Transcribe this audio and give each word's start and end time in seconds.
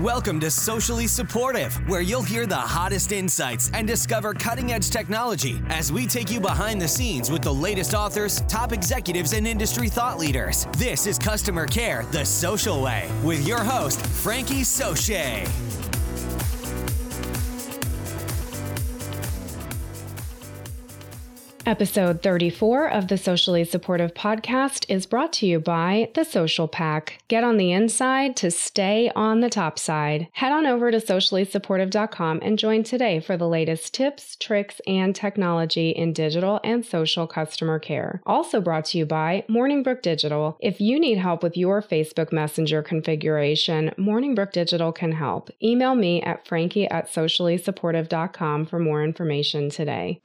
Welcome 0.00 0.40
to 0.40 0.50
Socially 0.50 1.06
Supportive, 1.06 1.74
where 1.86 2.00
you'll 2.00 2.22
hear 2.22 2.46
the 2.46 2.56
hottest 2.56 3.12
insights 3.12 3.70
and 3.74 3.86
discover 3.86 4.32
cutting 4.32 4.72
edge 4.72 4.88
technology 4.88 5.60
as 5.68 5.92
we 5.92 6.06
take 6.06 6.30
you 6.30 6.40
behind 6.40 6.80
the 6.80 6.88
scenes 6.88 7.30
with 7.30 7.42
the 7.42 7.52
latest 7.52 7.92
authors, 7.92 8.40
top 8.48 8.72
executives, 8.72 9.34
and 9.34 9.46
industry 9.46 9.90
thought 9.90 10.18
leaders. 10.18 10.66
This 10.78 11.06
is 11.06 11.18
Customer 11.18 11.66
Care 11.66 12.06
the 12.12 12.24
Social 12.24 12.80
Way 12.80 13.10
with 13.22 13.46
your 13.46 13.62
host, 13.62 14.00
Frankie 14.06 14.62
Soche. 14.62 15.46
Episode 21.70 22.20
34 22.20 22.90
of 22.90 23.06
the 23.06 23.16
Socially 23.16 23.62
Supportive 23.62 24.12
Podcast 24.12 24.84
is 24.88 25.06
brought 25.06 25.32
to 25.34 25.46
you 25.46 25.60
by 25.60 26.10
The 26.16 26.24
Social 26.24 26.66
Pack. 26.66 27.22
Get 27.28 27.44
on 27.44 27.58
the 27.58 27.70
inside 27.70 28.34
to 28.38 28.50
stay 28.50 29.08
on 29.14 29.38
the 29.38 29.48
top 29.48 29.78
side. 29.78 30.26
Head 30.32 30.50
on 30.50 30.66
over 30.66 30.90
to 30.90 30.96
sociallysupportive.com 30.96 32.40
and 32.42 32.58
join 32.58 32.82
today 32.82 33.20
for 33.20 33.36
the 33.36 33.46
latest 33.46 33.94
tips, 33.94 34.34
tricks, 34.34 34.80
and 34.84 35.14
technology 35.14 35.90
in 35.90 36.12
digital 36.12 36.58
and 36.64 36.84
social 36.84 37.28
customer 37.28 37.78
care. 37.78 38.20
Also 38.26 38.60
brought 38.60 38.86
to 38.86 38.98
you 38.98 39.06
by 39.06 39.44
MorningBrooke 39.48 40.02
Digital. 40.02 40.58
If 40.58 40.80
you 40.80 40.98
need 40.98 41.18
help 41.18 41.40
with 41.40 41.56
your 41.56 41.80
Facebook 41.80 42.32
Messenger 42.32 42.82
configuration, 42.82 43.92
MorningBrooke 43.96 44.50
Digital 44.50 44.90
can 44.90 45.12
help. 45.12 45.50
Email 45.62 45.94
me 45.94 46.20
at 46.22 46.48
frankie 46.48 46.88
at 46.88 47.06
sociallysupportive.com 47.06 48.66
for 48.66 48.80
more 48.80 49.04
information 49.04 49.70
today. 49.70 50.20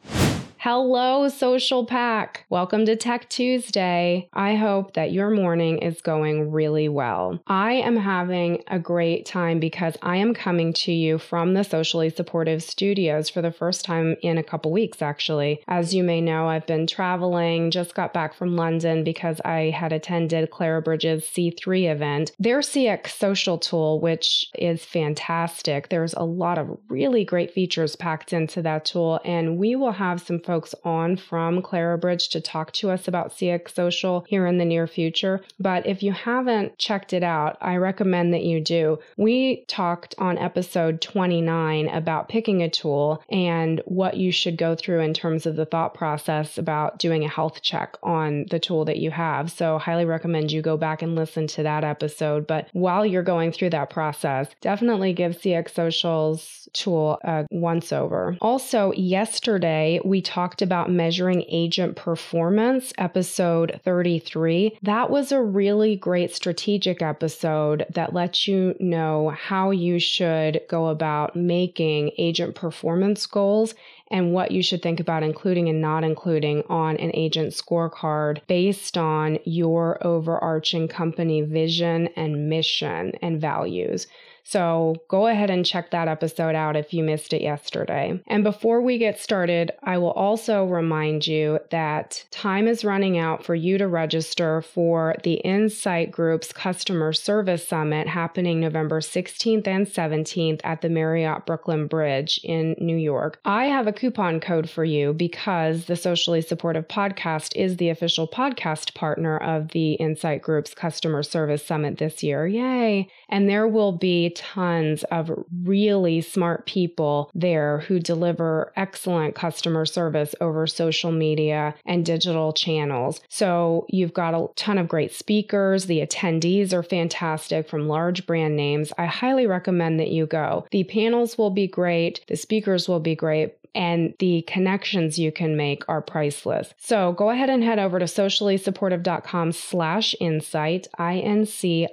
Hello, 0.67 1.29
Social 1.29 1.85
Pack. 1.85 2.47
Welcome 2.49 2.87
to 2.87 2.95
Tech 2.95 3.29
Tuesday. 3.29 4.27
I 4.33 4.55
hope 4.55 4.95
that 4.95 5.11
your 5.11 5.29
morning 5.29 5.77
is 5.77 6.01
going 6.01 6.51
really 6.51 6.89
well. 6.89 7.39
I 7.45 7.73
am 7.73 7.95
having 7.95 8.63
a 8.65 8.79
great 8.79 9.27
time 9.27 9.59
because 9.59 9.95
I 10.01 10.17
am 10.17 10.33
coming 10.33 10.73
to 10.73 10.91
you 10.91 11.19
from 11.19 11.53
the 11.53 11.63
Socially 11.63 12.09
Supportive 12.09 12.63
Studios 12.63 13.29
for 13.29 13.43
the 13.43 13.51
first 13.51 13.85
time 13.85 14.15
in 14.23 14.39
a 14.39 14.43
couple 14.43 14.71
weeks, 14.71 15.03
actually. 15.03 15.61
As 15.67 15.93
you 15.93 16.03
may 16.03 16.19
know, 16.19 16.47
I've 16.47 16.65
been 16.65 16.87
traveling, 16.87 17.69
just 17.69 17.93
got 17.93 18.11
back 18.11 18.33
from 18.33 18.55
London 18.55 19.03
because 19.03 19.39
I 19.45 19.69
had 19.69 19.93
attended 19.93 20.49
Clarabridge's 20.49 21.25
C3 21.25 21.91
event. 21.91 22.31
Their 22.39 22.61
CX 22.61 23.09
social 23.09 23.59
tool, 23.59 23.99
which 23.99 24.49
is 24.55 24.83
fantastic, 24.83 25.89
there's 25.89 26.15
a 26.15 26.23
lot 26.23 26.57
of 26.57 26.75
really 26.89 27.23
great 27.23 27.53
features 27.53 27.95
packed 27.95 28.33
into 28.33 28.63
that 28.63 28.85
tool, 28.85 29.19
and 29.23 29.59
we 29.59 29.75
will 29.75 29.91
have 29.91 30.19
some 30.19 30.39
folks 30.39 30.54
folks 30.55 30.73
on 30.85 31.17
from 31.17 31.61
Clarabridge 31.61 32.29
to 32.29 32.39
talk 32.39 32.71
to 32.71 32.89
us 32.89 33.09
about 33.09 33.31
CX 33.33 33.75
Social 33.75 34.23
here 34.29 34.47
in 34.47 34.57
the 34.57 34.63
near 34.63 34.87
future. 34.87 35.43
But 35.59 35.85
if 35.85 36.01
you 36.01 36.13
haven't 36.13 36.77
checked 36.77 37.11
it 37.11 37.23
out, 37.23 37.57
I 37.59 37.75
recommend 37.75 38.33
that 38.33 38.43
you 38.43 38.61
do. 38.61 38.99
We 39.17 39.65
talked 39.67 40.15
on 40.17 40.37
episode 40.37 41.01
29 41.01 41.89
about 41.89 42.29
picking 42.29 42.63
a 42.63 42.69
tool 42.69 43.21
and 43.29 43.81
what 43.83 44.15
you 44.15 44.31
should 44.31 44.57
go 44.57 44.75
through 44.75 45.01
in 45.01 45.13
terms 45.13 45.45
of 45.45 45.57
the 45.57 45.65
thought 45.65 45.93
process 45.93 46.57
about 46.57 46.99
doing 46.99 47.25
a 47.25 47.29
health 47.29 47.61
check 47.61 47.97
on 48.01 48.45
the 48.49 48.59
tool 48.59 48.85
that 48.85 48.99
you 48.99 49.11
have. 49.11 49.51
So, 49.51 49.77
highly 49.77 50.05
recommend 50.05 50.53
you 50.53 50.61
go 50.61 50.77
back 50.77 51.01
and 51.01 51.15
listen 51.15 51.47
to 51.47 51.63
that 51.63 51.83
episode. 51.83 52.47
But 52.47 52.69
while 52.71 53.05
you're 53.05 53.23
going 53.23 53.51
through 53.51 53.71
that 53.71 53.89
process, 53.89 54.47
definitely 54.61 55.11
give 55.11 55.37
CX 55.37 55.71
Social's 55.71 56.69
tool 56.71 57.19
a 57.25 57.45
once 57.51 57.91
over. 57.91 58.37
Also, 58.39 58.93
yesterday 58.93 59.99
we 60.05 60.21
talked 60.21 60.44
talked 60.45 60.61
about 60.61 60.91
measuring 60.91 61.43
agent 61.49 61.95
performance, 61.95 62.93
episode 62.99 63.81
33. 63.83 64.77
That 64.83 65.09
was 65.09 65.31
a 65.31 65.41
really 65.41 65.95
great 65.95 66.35
strategic 66.35 67.01
episode 67.01 67.83
that 67.89 68.13
lets 68.13 68.47
you 68.47 68.75
know 68.79 69.29
how 69.29 69.71
you 69.71 69.97
should 69.97 70.61
go 70.69 70.89
about 70.89 71.35
making 71.35 72.11
agent 72.19 72.53
performance 72.53 73.25
goals 73.25 73.73
and 74.11 74.33
what 74.33 74.51
you 74.51 74.61
should 74.61 74.83
think 74.83 74.99
about 74.99 75.23
including 75.23 75.67
and 75.67 75.81
not 75.81 76.03
including 76.03 76.61
on 76.69 76.95
an 76.97 77.09
agent 77.15 77.51
scorecard 77.51 78.39
based 78.45 78.99
on 78.99 79.39
your 79.45 79.97
overarching 80.05 80.87
company 80.87 81.41
vision 81.41 82.07
and 82.15 82.49
mission 82.49 83.13
and 83.23 83.41
values. 83.41 84.05
So 84.47 84.95
go 85.07 85.25
ahead 85.25 85.49
and 85.49 85.65
check 85.65 85.89
that 85.91 86.07
episode 86.07 86.53
out 86.53 86.75
if 86.75 86.93
you 86.93 87.03
missed 87.03 87.33
it 87.33 87.41
yesterday. 87.41 88.21
And 88.27 88.43
before 88.43 88.79
we 88.79 88.99
get 88.99 89.19
started, 89.19 89.71
I 89.83 89.97
will 89.97 90.11
also 90.11 90.65
remind 90.65 91.25
you 91.25 91.59
that 91.71 92.23
time 92.29 92.67
is 92.67 92.85
running 92.85 93.17
out 93.17 93.43
for 93.43 93.55
you 93.55 93.79
to 93.79 93.87
register 93.87 94.61
for 94.61 95.15
the 95.23 95.43
Incite 95.43 96.11
Group's 96.11 96.53
Customer 96.53 97.11
Service 97.11 97.67
Summit 97.67 98.07
happening 98.07 98.59
November 98.59 99.01
16th 99.01 99.67
and 99.67 99.87
17th 99.87 100.61
at 100.63 100.81
the 100.81 100.89
Marriott 100.89 101.47
Brooklyn 101.47 101.87
Bridge 101.87 102.39
in 102.43 102.75
New 102.79 102.97
York. 102.97 103.39
I 103.45 103.65
have 103.65 103.87
a 103.87 103.93
coupon 103.93 104.39
code 104.39 104.69
for 104.69 104.85
you 104.85 105.13
because 105.13 105.85
the 105.85 105.95
Socially 105.95 106.41
Supportive 106.41 106.87
Podcast 106.87 107.55
is 107.55 107.77
the 107.77 107.89
official 107.89 108.27
podcast 108.27 108.93
partner 108.93 109.37
of 109.37 109.69
the 109.69 109.99
Incite 109.99 110.43
Group's 110.43 110.75
Customer 110.75 111.23
Service 111.23 111.65
Summit 111.65 111.97
this 111.97 112.21
year. 112.21 112.45
Yay! 112.45 113.09
And 113.29 113.49
there 113.49 113.67
will 113.67 113.91
be 113.91 114.31
tons 114.31 115.03
of 115.05 115.31
really 115.63 116.21
smart 116.21 116.65
people 116.65 117.29
there 117.33 117.79
who 117.79 117.99
deliver 117.99 118.71
excellent 118.75 119.35
customer 119.35 119.85
service 119.85 120.35
over 120.41 120.67
social 120.67 121.11
media 121.11 121.75
and 121.85 122.05
digital 122.05 122.53
channels. 122.53 123.21
So 123.29 123.85
you've 123.89 124.13
got 124.13 124.33
a 124.33 124.47
ton 124.55 124.77
of 124.77 124.87
great 124.87 125.13
speakers. 125.13 125.85
The 125.85 126.05
attendees 126.05 126.73
are 126.73 126.83
fantastic 126.83 127.69
from 127.69 127.87
large 127.87 128.25
brand 128.25 128.55
names. 128.55 128.93
I 128.97 129.05
highly 129.05 129.47
recommend 129.47 129.99
that 129.99 130.11
you 130.11 130.25
go. 130.25 130.67
The 130.71 130.83
panels 130.83 131.37
will 131.37 131.49
be 131.49 131.67
great. 131.67 132.21
The 132.27 132.35
speakers 132.35 132.87
will 132.87 132.99
be 132.99 133.15
great 133.15 133.55
and 133.75 134.13
the 134.19 134.43
connections 134.43 135.19
you 135.19 135.31
can 135.31 135.57
make 135.57 135.83
are 135.87 136.01
priceless. 136.01 136.73
So 136.77 137.13
go 137.13 137.29
ahead 137.29 137.49
and 137.49 137.63
head 137.63 137.77
over 137.77 137.99
to 137.99 138.05
sociallysupportive.com 138.05 139.51
slash 139.51 140.15
incite, 140.15 140.87
I-N-C-I-T-E. 140.97 141.85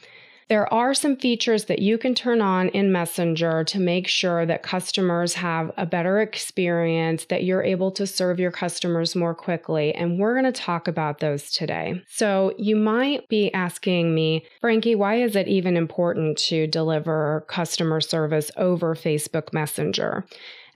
There 0.49 0.73
are 0.73 0.93
some 0.95 1.17
features 1.17 1.65
that 1.65 1.79
you 1.79 1.97
can 1.97 2.15
turn 2.15 2.41
on 2.41 2.69
in 2.69 2.93
Messenger 2.93 3.65
to 3.65 3.81
make 3.81 4.07
sure 4.07 4.45
that 4.45 4.63
customers 4.63 5.35
have 5.35 5.71
a 5.77 5.87
better 5.87 6.21
experience, 6.21 7.25
that 7.27 7.45
you're 7.45 7.63
able 7.63 7.91
to 7.93 8.07
serve 8.07 8.39
your 8.39 8.51
customers 8.51 9.17
more 9.17 9.35
quickly. 9.35 9.95
And 9.95 10.19
we're 10.19 10.35
going 10.39 10.53
to 10.53 10.53
talk 10.53 10.87
about 10.87 11.21
those 11.21 11.51
today. 11.51 12.03
So 12.09 12.55
you 12.59 12.77
might 12.77 13.29
be 13.29 13.53
asking 13.53 14.15
me, 14.15 14.45
Frankie, 14.61 14.95
why 14.95 15.17
is 15.17 15.35
it 15.35 15.49
even 15.49 15.77
important 15.77 16.37
to 16.39 16.67
deliver 16.67 17.45
customer 17.49 18.01
service 18.01 18.51
over 18.57 18.95
Facebook 18.95 19.53
Messenger? 19.53 20.27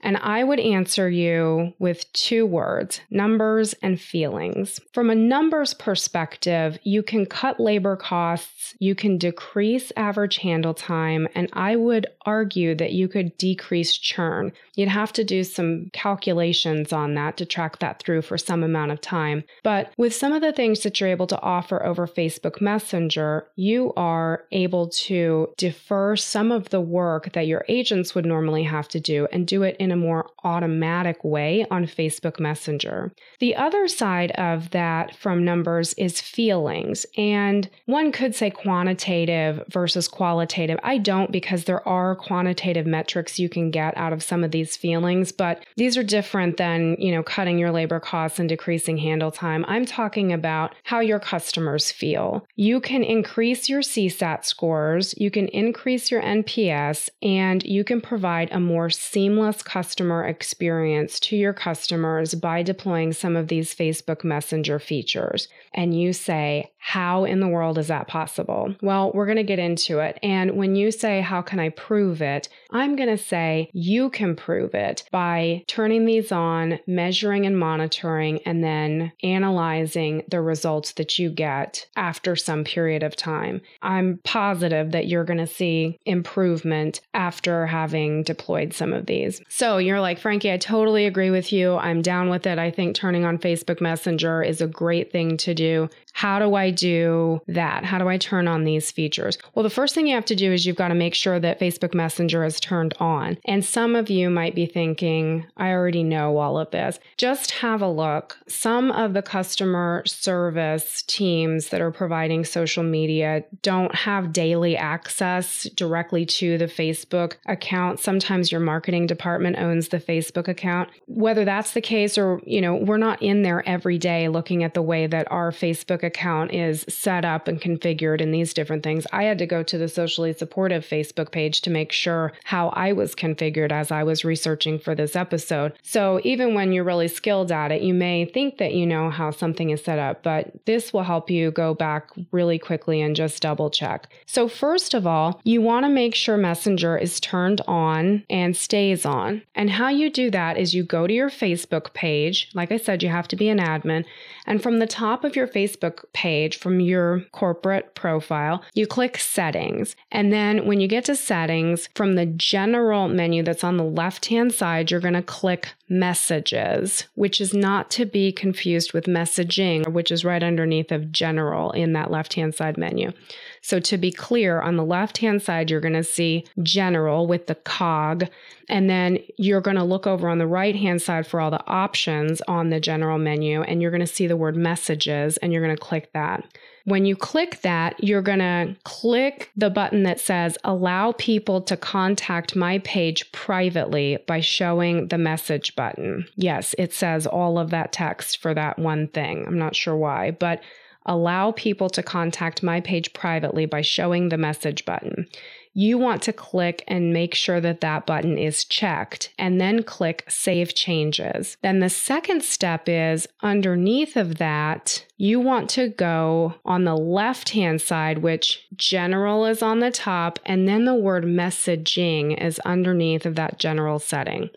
And 0.01 0.17
I 0.17 0.43
would 0.43 0.59
answer 0.59 1.09
you 1.09 1.73
with 1.79 2.11
two 2.13 2.45
words 2.45 3.01
numbers 3.09 3.73
and 3.81 3.99
feelings. 3.99 4.79
From 4.93 5.09
a 5.09 5.15
numbers 5.15 5.73
perspective, 5.73 6.79
you 6.83 7.03
can 7.03 7.25
cut 7.25 7.59
labor 7.59 7.95
costs, 7.95 8.75
you 8.79 8.95
can 8.95 9.17
decrease 9.17 9.91
average 9.97 10.37
handle 10.37 10.73
time, 10.73 11.27
and 11.35 11.49
I 11.53 11.75
would 11.75 12.07
argue 12.25 12.75
that 12.75 12.93
you 12.93 13.07
could 13.07 13.37
decrease 13.37 13.97
churn. 13.97 14.51
You'd 14.75 14.89
have 14.89 15.11
to 15.13 15.23
do 15.23 15.43
some 15.43 15.89
calculations 15.93 16.93
on 16.93 17.15
that 17.15 17.37
to 17.37 17.45
track 17.45 17.79
that 17.79 18.01
through 18.01 18.21
for 18.21 18.37
some 18.37 18.63
amount 18.63 18.91
of 18.91 19.01
time. 19.01 19.43
But 19.63 19.91
with 19.97 20.13
some 20.13 20.31
of 20.31 20.41
the 20.41 20.53
things 20.53 20.81
that 20.81 20.99
you're 20.99 21.09
able 21.09 21.27
to 21.27 21.41
offer 21.41 21.85
over 21.85 22.07
Facebook 22.07 22.61
Messenger, 22.61 23.47
you 23.55 23.93
are 23.97 24.43
able 24.51 24.87
to 24.89 25.53
defer 25.57 26.15
some 26.15 26.51
of 26.51 26.69
the 26.69 26.81
work 26.81 27.33
that 27.33 27.47
your 27.47 27.65
agents 27.67 28.15
would 28.15 28.25
normally 28.25 28.63
have 28.63 28.87
to 28.89 28.99
do 28.99 29.27
and 29.31 29.47
do 29.47 29.63
it 29.63 29.75
in 29.79 29.88
a 29.91 29.95
more 29.95 30.29
automatic 30.43 31.23
way 31.23 31.65
on 31.71 31.85
Facebook 31.85 32.39
Messenger. 32.39 33.11
The 33.39 33.55
other 33.55 33.87
side 33.87 34.31
of 34.31 34.71
that 34.71 35.15
from 35.15 35.43
numbers 35.43 35.93
is 35.93 36.21
feelings. 36.21 37.05
And 37.17 37.69
one 37.85 38.11
could 38.11 38.35
say 38.35 38.49
quantitative 38.49 39.63
versus 39.69 40.07
qualitative. 40.07 40.79
I 40.83 40.97
don't 40.97 41.31
because 41.31 41.63
there 41.65 41.87
are 41.87 42.15
quantitative 42.15 42.85
metrics 42.85 43.39
you 43.39 43.49
can 43.49 43.71
get 43.71 43.95
out 43.97 44.13
of 44.13 44.23
some 44.23 44.43
of 44.43 44.51
these 44.51 44.75
feelings, 44.75 45.31
but 45.31 45.63
these 45.77 45.97
are 45.97 46.03
different 46.03 46.57
than, 46.57 46.95
you 46.99 47.11
know, 47.11 47.23
cutting 47.23 47.57
your 47.57 47.71
labor 47.71 47.99
costs 47.99 48.39
and 48.39 48.49
decreasing 48.49 48.97
handle 48.97 49.31
time. 49.31 49.65
I'm 49.67 49.85
talking 49.85 50.31
about 50.33 50.75
how 50.83 50.99
your 50.99 51.19
customers 51.19 51.91
feel. 51.91 52.47
You 52.55 52.79
can 52.79 53.03
increase 53.03 53.69
your 53.69 53.81
CSAT 53.81 54.45
scores, 54.45 55.13
you 55.17 55.31
can 55.31 55.47
increase 55.47 56.11
your 56.11 56.21
NPS, 56.21 57.09
and 57.21 57.63
you 57.63 57.83
can 57.83 58.01
provide 58.01 58.49
a 58.51 58.59
more 58.59 58.89
seamless 58.89 59.61
customer 59.61 59.78
experience 59.81 61.19
to 61.21 61.35
your 61.35 61.53
customers 61.53 62.35
by 62.35 62.63
deploying 62.63 63.13
some 63.13 63.35
of 63.35 63.47
these 63.47 63.73
Facebook 63.73 64.23
Messenger 64.23 64.79
features. 64.79 65.47
And 65.73 65.99
you 65.99 66.13
say, 66.13 66.71
how 66.79 67.25
in 67.25 67.39
the 67.39 67.47
world 67.47 67.77
is 67.77 67.87
that 67.89 68.07
possible? 68.07 68.73
Well, 68.81 69.11
we're 69.13 69.25
going 69.25 69.37
to 69.37 69.43
get 69.43 69.59
into 69.59 69.99
it. 69.99 70.17
And 70.23 70.51
when 70.57 70.75
you 70.75 70.91
say, 70.91 71.21
How 71.21 71.41
can 71.41 71.59
I 71.59 71.69
prove 71.69 72.21
it? 72.21 72.49
I'm 72.71 72.95
going 72.95 73.09
to 73.09 73.17
say, 73.17 73.69
You 73.73 74.09
can 74.09 74.35
prove 74.35 74.73
it 74.73 75.03
by 75.11 75.63
turning 75.67 76.05
these 76.05 76.31
on, 76.31 76.79
measuring 76.87 77.45
and 77.45 77.59
monitoring, 77.59 78.39
and 78.43 78.63
then 78.63 79.11
analyzing 79.21 80.23
the 80.29 80.41
results 80.41 80.93
that 80.93 81.19
you 81.19 81.29
get 81.29 81.85
after 81.95 82.35
some 82.35 82.63
period 82.63 83.03
of 83.03 83.15
time. 83.15 83.61
I'm 83.81 84.19
positive 84.23 84.91
that 84.91 85.07
you're 85.07 85.25
going 85.25 85.37
to 85.37 85.47
see 85.47 85.99
improvement 86.05 87.01
after 87.13 87.67
having 87.67 88.23
deployed 88.23 88.73
some 88.73 88.93
of 88.93 89.05
these. 89.05 89.41
So 89.49 89.68
you're 89.77 90.01
like, 90.01 90.19
Frankie, 90.19 90.51
I 90.51 90.57
totally 90.57 91.05
agree 91.05 91.29
with 91.29 91.51
you. 91.53 91.77
I'm 91.77 92.01
down 92.01 92.29
with 92.29 92.47
it. 92.47 92.57
I 92.57 92.71
think 92.71 92.95
turning 92.95 93.25
on 93.25 93.37
Facebook 93.37 93.81
Messenger 93.81 94.43
is 94.43 94.61
a 94.61 94.67
great 94.67 95.11
thing 95.11 95.37
to 95.37 95.53
do. 95.53 95.89
How 96.19 96.37
do 96.37 96.55
I 96.55 96.69
do 96.69 97.39
that? 97.47 97.85
How 97.85 97.97
do 97.97 98.09
I 98.09 98.17
turn 98.17 98.49
on 98.49 98.65
these 98.65 98.91
features? 98.91 99.37
Well, 99.55 99.63
the 99.63 99.69
first 99.69 99.95
thing 99.95 100.05
you 100.05 100.15
have 100.15 100.25
to 100.25 100.35
do 100.35 100.51
is 100.51 100.65
you've 100.65 100.75
got 100.75 100.89
to 100.89 100.93
make 100.93 101.15
sure 101.15 101.39
that 101.39 101.61
Facebook 101.61 101.93
Messenger 101.93 102.43
is 102.43 102.59
turned 102.59 102.93
on. 102.99 103.37
And 103.45 103.63
some 103.63 103.95
of 103.95 104.09
you 104.09 104.29
might 104.29 104.53
be 104.53 104.65
thinking, 104.65 105.45
I 105.55 105.69
already 105.71 106.03
know 106.03 106.37
all 106.37 106.59
of 106.59 106.71
this. 106.71 106.99
Just 107.15 107.51
have 107.51 107.81
a 107.81 107.87
look. 107.87 108.37
Some 108.49 108.91
of 108.91 109.13
the 109.13 109.21
customer 109.21 110.03
service 110.05 111.03
teams 111.03 111.69
that 111.69 111.79
are 111.79 111.89
providing 111.89 112.43
social 112.43 112.83
media 112.83 113.45
don't 113.61 113.95
have 113.95 114.33
daily 114.33 114.75
access 114.75 115.69
directly 115.73 116.25
to 116.25 116.57
the 116.57 116.65
Facebook 116.65 117.35
account. 117.45 118.01
Sometimes 118.01 118.51
your 118.51 118.59
marketing 118.59 119.07
department 119.07 119.57
owns 119.57 119.87
the 119.87 120.01
Facebook 120.01 120.49
account. 120.49 120.89
Whether 121.05 121.45
that's 121.45 121.71
the 121.71 121.79
case 121.79 122.17
or, 122.17 122.41
you 122.45 122.59
know, 122.59 122.75
we're 122.75 122.97
not 122.97 123.21
in 123.21 123.43
there 123.43 123.65
every 123.65 123.97
day 123.97 124.27
looking 124.27 124.65
at 124.65 124.73
the 124.73 124.81
way 124.81 125.07
that 125.07 125.31
our 125.31 125.51
Facebook 125.51 126.08
account 126.09 126.53
is 126.53 126.85
set 126.89 127.23
up 127.23 127.47
and 127.47 127.61
configured 127.61 128.19
in 128.19 128.31
these 128.31 128.53
different 128.53 128.83
things. 128.83 129.05
I 129.13 129.23
had 129.23 129.37
to 129.37 129.45
go 129.45 129.63
to 129.63 129.77
the 129.77 129.87
socially 129.87 130.33
supportive 130.33 130.85
Facebook 130.85 131.31
page 131.31 131.61
to 131.61 131.69
make 131.69 131.91
sure 131.91 132.33
how 132.43 132.69
I 132.69 132.91
was 132.91 133.15
configured 133.15 133.71
as 133.71 133.91
I 133.91 134.03
was 134.03 134.25
researching 134.25 134.79
for 134.79 134.95
this 134.95 135.15
episode. 135.15 135.73
So 135.83 136.19
even 136.23 136.53
when 136.53 136.71
you're 136.71 136.83
really 136.83 137.07
skilled 137.07 137.51
at 137.51 137.71
it, 137.71 137.81
you 137.81 137.93
may 137.93 138.25
think 138.25 138.57
that 138.57 138.73
you 138.73 138.85
know 138.85 139.09
how 139.09 139.31
something 139.31 139.69
is 139.69 139.83
set 139.83 139.99
up, 139.99 140.23
but 140.23 140.65
this 140.65 140.91
will 140.91 141.03
help 141.03 141.29
you 141.29 141.51
go 141.51 141.73
back 141.73 142.09
really 142.31 142.59
quickly 142.59 143.01
and 143.01 143.15
just 143.15 143.41
double 143.41 143.69
check. 143.69 144.11
So, 144.25 144.47
first 144.47 144.93
of 144.93 145.05
all, 145.05 145.39
you 145.43 145.61
want 145.61 145.85
to 145.85 145.89
make 145.89 146.15
sure 146.15 146.37
Messenger 146.37 146.97
is 146.97 147.19
turned 147.19 147.61
on 147.67 148.23
and 148.29 148.55
stays 148.55 149.05
on. 149.05 149.41
And 149.55 149.69
how 149.69 149.89
you 149.89 150.09
do 150.09 150.29
that 150.31 150.57
is 150.57 150.73
you 150.73 150.83
go 150.83 151.07
to 151.07 151.13
your 151.13 151.29
Facebook 151.29 151.93
page. 151.93 152.49
Like 152.53 152.71
I 152.71 152.77
said, 152.77 153.03
you 153.03 153.09
have 153.09 153.27
to 153.29 153.35
be 153.35 153.49
an 153.49 153.59
admin. 153.59 154.05
And 154.45 154.61
from 154.63 154.79
the 154.79 154.87
top 154.87 155.23
of 155.23 155.35
your 155.35 155.47
Facebook 155.47 155.88
page, 156.13 156.57
from 156.57 156.79
your 156.79 157.21
corporate 157.31 157.95
profile, 157.95 158.63
you 158.73 158.87
click 158.87 159.17
settings. 159.17 159.95
And 160.11 160.31
then 160.31 160.65
when 160.65 160.79
you 160.79 160.87
get 160.87 161.05
to 161.05 161.15
settings, 161.15 161.89
from 161.95 162.15
the 162.15 162.25
general 162.25 163.07
menu 163.07 163.43
that's 163.43 163.63
on 163.63 163.77
the 163.77 163.83
left 163.83 164.27
hand 164.27 164.53
side, 164.53 164.91
you're 164.91 164.99
going 164.99 165.13
to 165.13 165.21
click 165.21 165.73
messages, 165.89 167.05
which 167.15 167.41
is 167.41 167.53
not 167.53 167.89
to 167.91 168.05
be 168.05 168.31
confused 168.31 168.93
with 168.93 169.05
messaging, 169.05 169.91
which 169.91 170.11
is 170.11 170.23
right 170.23 170.43
underneath 170.43 170.91
of 170.91 171.11
general 171.11 171.71
in 171.71 171.93
that 171.93 172.11
left 172.11 172.35
hand 172.35 172.53
side 172.53 172.77
menu. 172.77 173.11
So, 173.61 173.79
to 173.79 173.97
be 173.97 174.11
clear, 174.11 174.61
on 174.61 174.75
the 174.75 174.85
left 174.85 175.19
hand 175.19 175.41
side, 175.41 175.69
you're 175.69 175.79
going 175.79 175.93
to 175.93 176.03
see 176.03 176.45
general 176.63 177.27
with 177.27 177.47
the 177.47 177.55
cog. 177.55 178.25
And 178.67 178.89
then 178.89 179.19
you're 179.37 179.61
going 179.61 179.77
to 179.77 179.83
look 179.83 180.05
over 180.05 180.29
on 180.29 180.37
the 180.37 180.47
right 180.47 180.75
hand 180.75 181.01
side 181.01 181.25
for 181.25 181.41
all 181.41 181.51
the 181.51 181.65
options 181.67 182.41
on 182.47 182.69
the 182.69 182.79
general 182.79 183.17
menu. 183.17 183.61
And 183.61 183.81
you're 183.81 183.91
going 183.91 183.99
to 184.01 184.07
see 184.07 184.27
the 184.27 184.37
word 184.37 184.55
messages, 184.55 185.37
and 185.37 185.51
you're 185.51 185.63
going 185.63 185.75
to 185.75 185.81
click 185.81 186.11
that. 186.13 186.45
When 186.85 187.05
you 187.05 187.15
click 187.15 187.61
that, 187.61 188.03
you're 188.03 188.21
going 188.21 188.39
to 188.39 188.75
click 188.83 189.51
the 189.55 189.69
button 189.69 190.03
that 190.03 190.19
says 190.19 190.57
allow 190.63 191.11
people 191.13 191.61
to 191.61 191.77
contact 191.77 192.55
my 192.55 192.79
page 192.79 193.31
privately 193.31 194.17
by 194.25 194.39
showing 194.39 195.09
the 195.09 195.17
message 195.17 195.75
button. 195.75 196.25
Yes, 196.35 196.73
it 196.79 196.93
says 196.93 197.27
all 197.27 197.59
of 197.59 197.69
that 197.69 197.91
text 197.91 198.41
for 198.41 198.53
that 198.55 198.79
one 198.79 199.07
thing. 199.07 199.45
I'm 199.45 199.59
not 199.59 199.75
sure 199.75 199.95
why, 199.95 200.31
but 200.31 200.61
allow 201.05 201.51
people 201.51 201.89
to 201.89 202.03
contact 202.03 202.63
my 202.63 202.81
page 202.81 203.13
privately 203.13 203.65
by 203.65 203.81
showing 203.81 204.29
the 204.29 204.37
message 204.37 204.85
button. 204.85 205.27
You 205.73 205.97
want 205.97 206.23
to 206.23 206.33
click 206.33 206.83
and 206.87 207.13
make 207.13 207.35
sure 207.35 207.61
that 207.61 207.81
that 207.81 208.05
button 208.05 208.37
is 208.37 208.65
checked 208.65 209.31
and 209.37 209.61
then 209.61 209.83
click 209.83 210.25
Save 210.27 210.73
Changes. 210.73 211.57
Then 211.61 211.79
the 211.79 211.89
second 211.89 212.43
step 212.43 212.89
is 212.89 213.27
underneath 213.41 214.17
of 214.17 214.39
that, 214.39 215.05
you 215.17 215.39
want 215.39 215.69
to 215.71 215.89
go 215.89 216.55
on 216.65 216.83
the 216.83 216.97
left 216.97 217.49
hand 217.49 217.81
side, 217.81 218.17
which 218.17 218.67
general 218.75 219.45
is 219.45 219.61
on 219.61 219.79
the 219.79 219.91
top, 219.91 220.39
and 220.45 220.67
then 220.67 220.85
the 220.85 220.95
word 220.95 221.23
messaging 221.23 222.41
is 222.41 222.59
underneath 222.59 223.25
of 223.25 223.35
that 223.35 223.59
general 223.59 223.99
setting. 223.99 224.49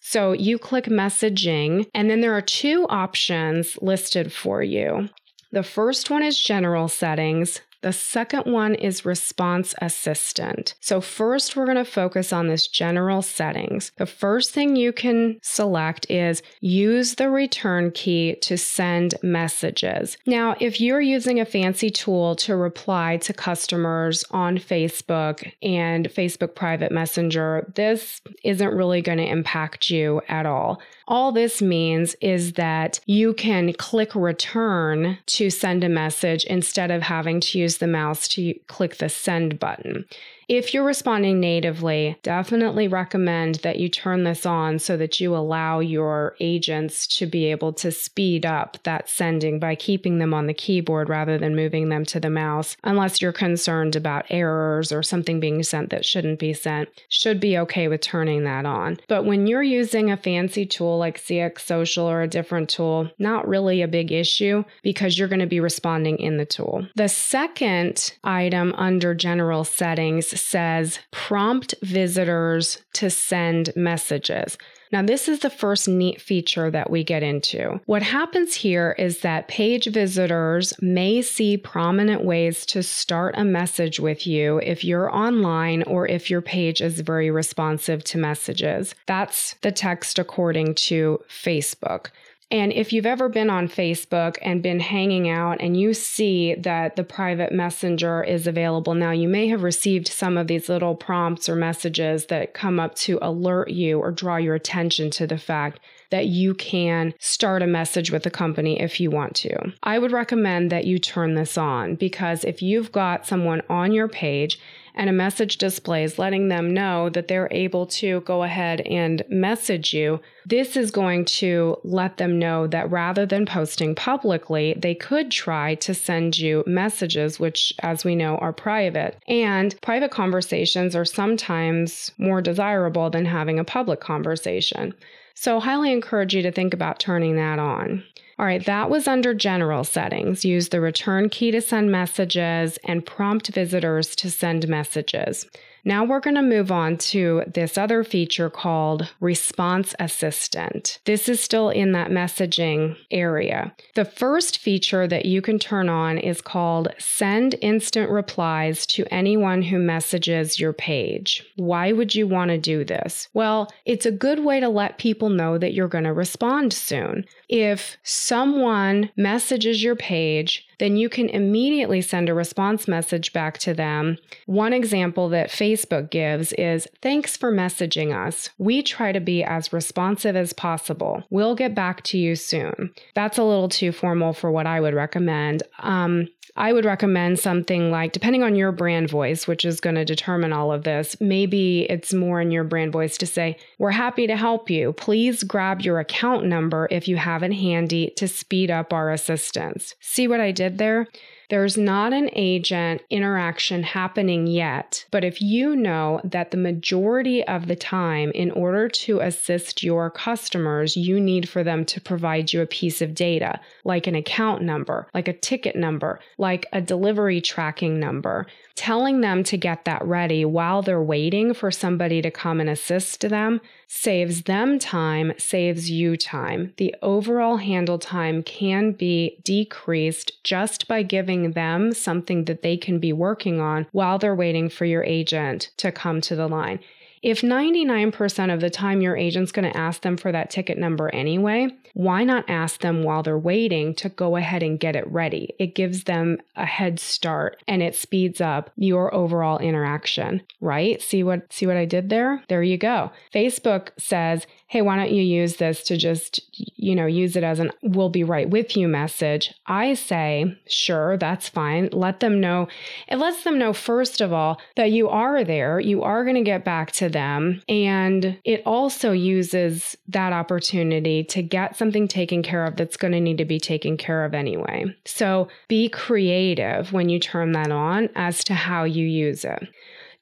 So 0.00 0.32
you 0.32 0.58
click 0.58 0.84
messaging, 0.84 1.88
and 1.94 2.10
then 2.10 2.20
there 2.20 2.34
are 2.34 2.42
two 2.42 2.86
options 2.90 3.78
listed 3.80 4.30
for 4.32 4.62
you. 4.62 5.08
The 5.54 5.62
first 5.62 6.10
one 6.10 6.24
is 6.24 6.36
general 6.36 6.88
settings. 6.88 7.60
The 7.82 7.92
second 7.92 8.52
one 8.52 8.74
is 8.74 9.04
response 9.04 9.72
assistant. 9.80 10.74
So, 10.80 11.00
first, 11.00 11.54
we're 11.54 11.66
going 11.66 11.76
to 11.76 11.84
focus 11.84 12.32
on 12.32 12.48
this 12.48 12.66
general 12.66 13.22
settings. 13.22 13.92
The 13.98 14.06
first 14.06 14.50
thing 14.50 14.74
you 14.74 14.92
can 14.92 15.38
select 15.42 16.10
is 16.10 16.42
use 16.60 17.14
the 17.14 17.30
return 17.30 17.92
key 17.92 18.34
to 18.40 18.58
send 18.58 19.14
messages. 19.22 20.16
Now, 20.26 20.56
if 20.58 20.80
you're 20.80 21.00
using 21.00 21.38
a 21.38 21.44
fancy 21.44 21.90
tool 21.90 22.34
to 22.36 22.56
reply 22.56 23.18
to 23.18 23.32
customers 23.32 24.24
on 24.32 24.58
Facebook 24.58 25.52
and 25.62 26.08
Facebook 26.08 26.56
Private 26.56 26.90
Messenger, 26.90 27.70
this 27.76 28.20
isn't 28.42 28.74
really 28.74 29.02
going 29.02 29.18
to 29.18 29.28
impact 29.28 29.88
you 29.88 30.20
at 30.26 30.46
all. 30.46 30.80
All 31.06 31.32
this 31.32 31.60
means 31.60 32.14
is 32.20 32.54
that 32.54 33.00
you 33.06 33.34
can 33.34 33.72
click 33.74 34.14
return 34.14 35.18
to 35.26 35.50
send 35.50 35.84
a 35.84 35.88
message 35.88 36.44
instead 36.44 36.90
of 36.90 37.02
having 37.02 37.40
to 37.40 37.58
use 37.58 37.78
the 37.78 37.86
mouse 37.86 38.26
to 38.28 38.54
click 38.68 38.96
the 38.96 39.08
send 39.08 39.58
button. 39.58 40.06
If 40.48 40.74
you're 40.74 40.84
responding 40.84 41.40
natively, 41.40 42.18
definitely 42.22 42.86
recommend 42.86 43.56
that 43.56 43.78
you 43.78 43.88
turn 43.88 44.24
this 44.24 44.44
on 44.44 44.78
so 44.78 44.96
that 44.98 45.18
you 45.18 45.34
allow 45.34 45.80
your 45.80 46.36
agents 46.38 47.06
to 47.18 47.26
be 47.26 47.46
able 47.46 47.72
to 47.74 47.90
speed 47.90 48.44
up 48.44 48.76
that 48.82 49.08
sending 49.08 49.58
by 49.58 49.74
keeping 49.74 50.18
them 50.18 50.34
on 50.34 50.46
the 50.46 50.52
keyboard 50.54 51.08
rather 51.08 51.38
than 51.38 51.56
moving 51.56 51.88
them 51.88 52.04
to 52.06 52.20
the 52.20 52.28
mouse, 52.28 52.76
unless 52.84 53.22
you're 53.22 53.32
concerned 53.32 53.96
about 53.96 54.26
errors 54.28 54.92
or 54.92 55.02
something 55.02 55.40
being 55.40 55.62
sent 55.62 55.88
that 55.90 56.04
shouldn't 56.04 56.38
be 56.38 56.52
sent. 56.52 56.90
Should 57.08 57.40
be 57.40 57.56
okay 57.58 57.88
with 57.88 58.02
turning 58.02 58.44
that 58.44 58.66
on. 58.66 58.98
But 59.08 59.24
when 59.24 59.46
you're 59.46 59.62
using 59.62 60.10
a 60.10 60.16
fancy 60.16 60.66
tool 60.66 60.98
like 60.98 61.18
CX 61.18 61.60
Social 61.60 62.06
or 62.06 62.20
a 62.20 62.28
different 62.28 62.68
tool, 62.68 63.10
not 63.18 63.48
really 63.48 63.80
a 63.80 63.88
big 63.88 64.12
issue 64.12 64.64
because 64.82 65.18
you're 65.18 65.28
going 65.28 65.38
to 65.40 65.46
be 65.46 65.60
responding 65.60 66.18
in 66.18 66.36
the 66.36 66.44
tool. 66.44 66.86
The 66.96 67.08
second 67.08 68.14
item 68.24 68.74
under 68.76 69.14
general 69.14 69.64
settings 69.64 70.33
says 70.38 70.98
prompt 71.10 71.74
visitors 71.82 72.78
to 72.94 73.10
send 73.10 73.70
messages. 73.76 74.56
Now, 74.94 75.02
this 75.02 75.28
is 75.28 75.40
the 75.40 75.50
first 75.50 75.88
neat 75.88 76.20
feature 76.20 76.70
that 76.70 76.88
we 76.88 77.02
get 77.02 77.24
into. 77.24 77.80
What 77.86 78.04
happens 78.04 78.54
here 78.54 78.94
is 78.96 79.22
that 79.22 79.48
page 79.48 79.86
visitors 79.86 80.72
may 80.80 81.20
see 81.20 81.56
prominent 81.56 82.22
ways 82.22 82.64
to 82.66 82.82
start 82.82 83.34
a 83.36 83.44
message 83.44 83.98
with 83.98 84.24
you 84.24 84.58
if 84.58 84.84
you're 84.84 85.12
online 85.12 85.82
or 85.82 86.06
if 86.06 86.30
your 86.30 86.42
page 86.42 86.80
is 86.80 87.00
very 87.00 87.28
responsive 87.28 88.04
to 88.04 88.18
messages. 88.18 88.94
That's 89.06 89.56
the 89.62 89.72
text 89.72 90.20
according 90.20 90.76
to 90.76 91.20
Facebook. 91.28 92.10
And 92.54 92.72
if 92.72 92.92
you've 92.92 93.04
ever 93.04 93.28
been 93.28 93.50
on 93.50 93.66
Facebook 93.66 94.38
and 94.40 94.62
been 94.62 94.78
hanging 94.78 95.28
out 95.28 95.56
and 95.60 95.76
you 95.76 95.92
see 95.92 96.54
that 96.54 96.94
the 96.94 97.02
private 97.02 97.50
messenger 97.50 98.22
is 98.22 98.46
available 98.46 98.94
now, 98.94 99.10
you 99.10 99.26
may 99.26 99.48
have 99.48 99.64
received 99.64 100.06
some 100.06 100.38
of 100.38 100.46
these 100.46 100.68
little 100.68 100.94
prompts 100.94 101.48
or 101.48 101.56
messages 101.56 102.26
that 102.26 102.54
come 102.54 102.78
up 102.78 102.94
to 102.94 103.18
alert 103.20 103.70
you 103.70 103.98
or 103.98 104.12
draw 104.12 104.36
your 104.36 104.54
attention 104.54 105.10
to 105.10 105.26
the 105.26 105.36
fact 105.36 105.80
that 106.10 106.26
you 106.26 106.54
can 106.54 107.14
start 107.18 107.62
a 107.62 107.66
message 107.66 108.10
with 108.10 108.26
a 108.26 108.30
company 108.30 108.80
if 108.80 109.00
you 109.00 109.10
want 109.10 109.34
to. 109.36 109.72
I 109.82 109.98
would 109.98 110.12
recommend 110.12 110.70
that 110.70 110.84
you 110.84 110.98
turn 110.98 111.34
this 111.34 111.58
on 111.58 111.96
because 111.96 112.44
if 112.44 112.62
you've 112.62 112.92
got 112.92 113.26
someone 113.26 113.62
on 113.68 113.92
your 113.92 114.08
page 114.08 114.58
and 114.94 115.10
a 115.10 115.12
message 115.12 115.58
displays 115.58 116.18
letting 116.18 116.48
them 116.48 116.72
know 116.72 117.08
that 117.10 117.28
they're 117.28 117.48
able 117.50 117.86
to 117.86 118.20
go 118.20 118.44
ahead 118.44 118.80
and 118.82 119.22
message 119.28 119.92
you, 119.92 120.20
this 120.46 120.76
is 120.76 120.90
going 120.90 121.24
to 121.24 121.76
let 121.82 122.16
them 122.16 122.38
know 122.38 122.66
that 122.68 122.90
rather 122.90 123.26
than 123.26 123.44
posting 123.44 123.94
publicly, 123.94 124.74
they 124.78 124.94
could 124.94 125.30
try 125.30 125.74
to 125.76 125.94
send 125.94 126.38
you 126.38 126.62
messages, 126.66 127.40
which, 127.40 127.72
as 127.80 128.04
we 128.04 128.14
know, 128.14 128.36
are 128.36 128.52
private. 128.52 129.18
And 129.26 129.74
private 129.80 130.10
conversations 130.10 130.94
are 130.94 131.04
sometimes 131.04 132.12
more 132.18 132.40
desirable 132.40 133.10
than 133.10 133.24
having 133.24 133.58
a 133.58 133.64
public 133.64 134.00
conversation. 134.00 134.94
So, 135.34 135.60
highly 135.60 135.92
encourage 135.92 136.34
you 136.34 136.42
to 136.42 136.52
think 136.52 136.72
about 136.72 136.98
turning 136.98 137.36
that 137.36 137.58
on. 137.58 138.04
All 138.38 138.46
right, 138.46 138.64
that 138.66 138.90
was 138.90 139.06
under 139.06 139.34
general 139.34 139.84
settings. 139.84 140.44
Use 140.44 140.70
the 140.70 140.80
return 140.80 141.28
key 141.28 141.50
to 141.52 141.60
send 141.60 141.92
messages 141.92 142.78
and 142.84 143.06
prompt 143.06 143.48
visitors 143.48 144.16
to 144.16 144.30
send 144.30 144.66
messages. 144.68 145.46
Now 145.86 146.04
we're 146.04 146.20
going 146.20 146.36
to 146.36 146.42
move 146.42 146.72
on 146.72 146.96
to 146.98 147.42
this 147.46 147.76
other 147.76 148.04
feature 148.04 148.48
called 148.48 149.12
Response 149.20 149.94
Assistant. 149.98 150.98
This 151.04 151.28
is 151.28 151.40
still 151.40 151.68
in 151.68 151.92
that 151.92 152.10
messaging 152.10 152.96
area. 153.10 153.74
The 153.94 154.06
first 154.06 154.58
feature 154.58 155.06
that 155.06 155.26
you 155.26 155.42
can 155.42 155.58
turn 155.58 155.90
on 155.90 156.16
is 156.16 156.40
called 156.40 156.88
Send 156.98 157.56
Instant 157.60 158.10
Replies 158.10 158.86
to 158.86 159.04
anyone 159.12 159.60
who 159.62 159.78
messages 159.78 160.58
your 160.58 160.72
page. 160.72 161.44
Why 161.56 161.92
would 161.92 162.14
you 162.14 162.26
want 162.26 162.50
to 162.50 162.58
do 162.58 162.84
this? 162.84 163.28
Well, 163.34 163.70
it's 163.84 164.06
a 164.06 164.10
good 164.10 164.38
way 164.38 164.60
to 164.60 164.68
let 164.70 164.98
people 164.98 165.28
know 165.28 165.58
that 165.58 165.74
you're 165.74 165.88
going 165.88 166.04
to 166.04 166.14
respond 166.14 166.72
soon. 166.72 167.26
If 167.50 167.98
someone 168.02 169.10
messages 169.16 169.82
your 169.82 169.96
page, 169.96 170.66
then 170.84 170.96
you 170.96 171.08
can 171.08 171.30
immediately 171.30 172.02
send 172.02 172.28
a 172.28 172.34
response 172.34 172.86
message 172.86 173.32
back 173.32 173.56
to 173.56 173.72
them. 173.72 174.18
One 174.44 174.74
example 174.74 175.30
that 175.30 175.48
Facebook 175.48 176.10
gives 176.10 176.52
is 176.52 176.86
Thanks 177.00 177.38
for 177.38 177.50
messaging 177.50 178.14
us. 178.14 178.50
We 178.58 178.82
try 178.82 179.12
to 179.12 179.20
be 179.20 179.42
as 179.42 179.72
responsive 179.72 180.36
as 180.36 180.52
possible. 180.52 181.24
We'll 181.30 181.54
get 181.54 181.74
back 181.74 182.02
to 182.04 182.18
you 182.18 182.36
soon. 182.36 182.92
That's 183.14 183.38
a 183.38 183.44
little 183.44 183.70
too 183.70 183.92
formal 183.92 184.34
for 184.34 184.50
what 184.50 184.66
I 184.66 184.78
would 184.78 184.92
recommend. 184.92 185.62
Um, 185.78 186.28
I 186.56 186.72
would 186.72 186.84
recommend 186.84 187.40
something 187.40 187.90
like, 187.90 188.12
depending 188.12 188.44
on 188.44 188.54
your 188.54 188.70
brand 188.70 189.10
voice, 189.10 189.48
which 189.48 189.64
is 189.64 189.80
going 189.80 189.96
to 189.96 190.04
determine 190.04 190.52
all 190.52 190.70
of 190.70 190.84
this, 190.84 191.16
maybe 191.20 191.82
it's 191.90 192.14
more 192.14 192.40
in 192.40 192.52
your 192.52 192.62
brand 192.62 192.92
voice 192.92 193.18
to 193.18 193.26
say, 193.26 193.56
We're 193.78 193.90
happy 193.90 194.26
to 194.28 194.36
help 194.36 194.70
you. 194.70 194.92
Please 194.92 195.42
grab 195.42 195.82
your 195.82 195.98
account 195.98 196.44
number 196.44 196.86
if 196.90 197.08
you 197.08 197.16
have 197.16 197.42
it 197.42 197.52
handy 197.52 198.12
to 198.16 198.28
speed 198.28 198.70
up 198.70 198.92
our 198.92 199.12
assistance. 199.12 199.94
See 200.00 200.28
what 200.28 200.40
I 200.40 200.52
did 200.52 200.78
there? 200.78 201.08
There's 201.50 201.76
not 201.76 202.12
an 202.12 202.30
agent 202.32 203.02
interaction 203.10 203.82
happening 203.82 204.46
yet, 204.46 205.04
but 205.10 205.24
if 205.24 205.42
you 205.42 205.76
know 205.76 206.20
that 206.24 206.50
the 206.50 206.56
majority 206.56 207.44
of 207.44 207.66
the 207.66 207.76
time, 207.76 208.30
in 208.32 208.50
order 208.50 208.88
to 208.88 209.20
assist 209.20 209.82
your 209.82 210.10
customers, 210.10 210.96
you 210.96 211.20
need 211.20 211.48
for 211.48 211.62
them 211.62 211.84
to 211.86 212.00
provide 212.00 212.52
you 212.52 212.62
a 212.62 212.66
piece 212.66 213.02
of 213.02 213.14
data, 213.14 213.60
like 213.84 214.06
an 214.06 214.14
account 214.14 214.62
number, 214.62 215.06
like 215.12 215.28
a 215.28 215.32
ticket 215.32 215.76
number, 215.76 216.20
like 216.38 216.66
a 216.72 216.80
delivery 216.80 217.40
tracking 217.40 218.00
number, 218.00 218.46
telling 218.74 219.20
them 219.20 219.44
to 219.44 219.56
get 219.56 219.84
that 219.84 220.04
ready 220.04 220.44
while 220.44 220.82
they're 220.82 221.02
waiting 221.02 221.54
for 221.54 221.70
somebody 221.70 222.20
to 222.20 222.30
come 222.30 222.60
and 222.60 222.68
assist 222.68 223.20
them 223.20 223.60
saves 223.94 224.42
them 224.42 224.78
time, 224.78 225.32
saves 225.38 225.88
you 225.88 226.16
time. 226.16 226.72
The 226.78 226.94
overall 227.00 227.58
handle 227.58 227.98
time 227.98 228.42
can 228.42 228.90
be 228.90 229.38
decreased 229.44 230.42
just 230.42 230.88
by 230.88 231.04
giving 231.04 231.52
them 231.52 231.92
something 231.92 232.44
that 232.46 232.62
they 232.62 232.76
can 232.76 232.98
be 232.98 233.12
working 233.12 233.60
on 233.60 233.86
while 233.92 234.18
they're 234.18 234.34
waiting 234.34 234.68
for 234.68 234.84
your 234.84 235.04
agent 235.04 235.70
to 235.76 235.92
come 235.92 236.20
to 236.22 236.34
the 236.34 236.48
line. 236.48 236.80
If 237.24 237.40
99% 237.40 238.52
of 238.52 238.60
the 238.60 238.68
time 238.68 239.00
your 239.00 239.16
agent's 239.16 239.50
going 239.50 239.72
to 239.72 239.74
ask 239.74 240.02
them 240.02 240.18
for 240.18 240.30
that 240.30 240.50
ticket 240.50 240.76
number 240.76 241.08
anyway, 241.14 241.68
why 241.94 242.22
not 242.22 242.50
ask 242.50 242.82
them 242.82 243.02
while 243.02 243.22
they're 243.22 243.38
waiting 243.38 243.94
to 243.94 244.10
go 244.10 244.36
ahead 244.36 244.62
and 244.62 244.78
get 244.78 244.94
it 244.94 245.10
ready? 245.10 245.54
It 245.58 245.74
gives 245.74 246.04
them 246.04 246.36
a 246.54 246.66
head 246.66 247.00
start 247.00 247.62
and 247.66 247.82
it 247.82 247.94
speeds 247.94 248.42
up 248.42 248.70
your 248.76 249.14
overall 249.14 249.56
interaction, 249.56 250.42
right? 250.60 251.00
See 251.00 251.22
what 251.22 251.50
see 251.50 251.66
what 251.66 251.78
I 251.78 251.86
did 251.86 252.10
there? 252.10 252.44
There 252.48 252.62
you 252.62 252.76
go. 252.76 253.10
Facebook 253.34 253.88
says, 253.96 254.46
"Hey, 254.74 254.82
why 254.82 254.96
don't 254.96 255.12
you 255.12 255.22
use 255.22 255.58
this 255.58 255.84
to 255.84 255.96
just, 255.96 256.40
you 256.52 256.96
know, 256.96 257.06
use 257.06 257.36
it 257.36 257.44
as 257.44 257.60
an 257.60 257.70
we'll 257.80 258.08
be 258.08 258.24
right 258.24 258.50
with 258.50 258.76
you 258.76 258.88
message." 258.88 259.54
I 259.68 259.94
say, 259.94 260.56
"Sure, 260.66 261.16
that's 261.16 261.48
fine." 261.48 261.90
Let 261.92 262.18
them 262.18 262.40
know. 262.40 262.66
It 263.06 263.18
lets 263.18 263.44
them 263.44 263.56
know 263.56 263.72
first 263.72 264.20
of 264.20 264.32
all 264.32 264.60
that 264.74 264.90
you 264.90 265.08
are 265.08 265.44
there, 265.44 265.78
you 265.78 266.02
are 266.02 266.24
going 266.24 266.34
to 266.34 266.42
get 266.42 266.64
back 266.64 266.90
to 266.94 267.08
them, 267.08 267.62
and 267.68 268.36
it 268.44 268.62
also 268.66 269.12
uses 269.12 269.96
that 270.08 270.32
opportunity 270.32 271.22
to 271.22 271.40
get 271.40 271.76
something 271.76 272.08
taken 272.08 272.42
care 272.42 272.64
of 272.64 272.74
that's 272.74 272.96
going 272.96 273.12
to 273.12 273.20
need 273.20 273.38
to 273.38 273.44
be 273.44 273.60
taken 273.60 273.96
care 273.96 274.24
of 274.24 274.34
anyway. 274.34 274.86
So 275.04 275.46
be 275.68 275.88
creative 275.88 276.92
when 276.92 277.08
you 277.08 277.20
turn 277.20 277.52
that 277.52 277.70
on 277.70 278.08
as 278.16 278.42
to 278.42 278.54
how 278.54 278.82
you 278.82 279.06
use 279.06 279.44
it 279.44 279.68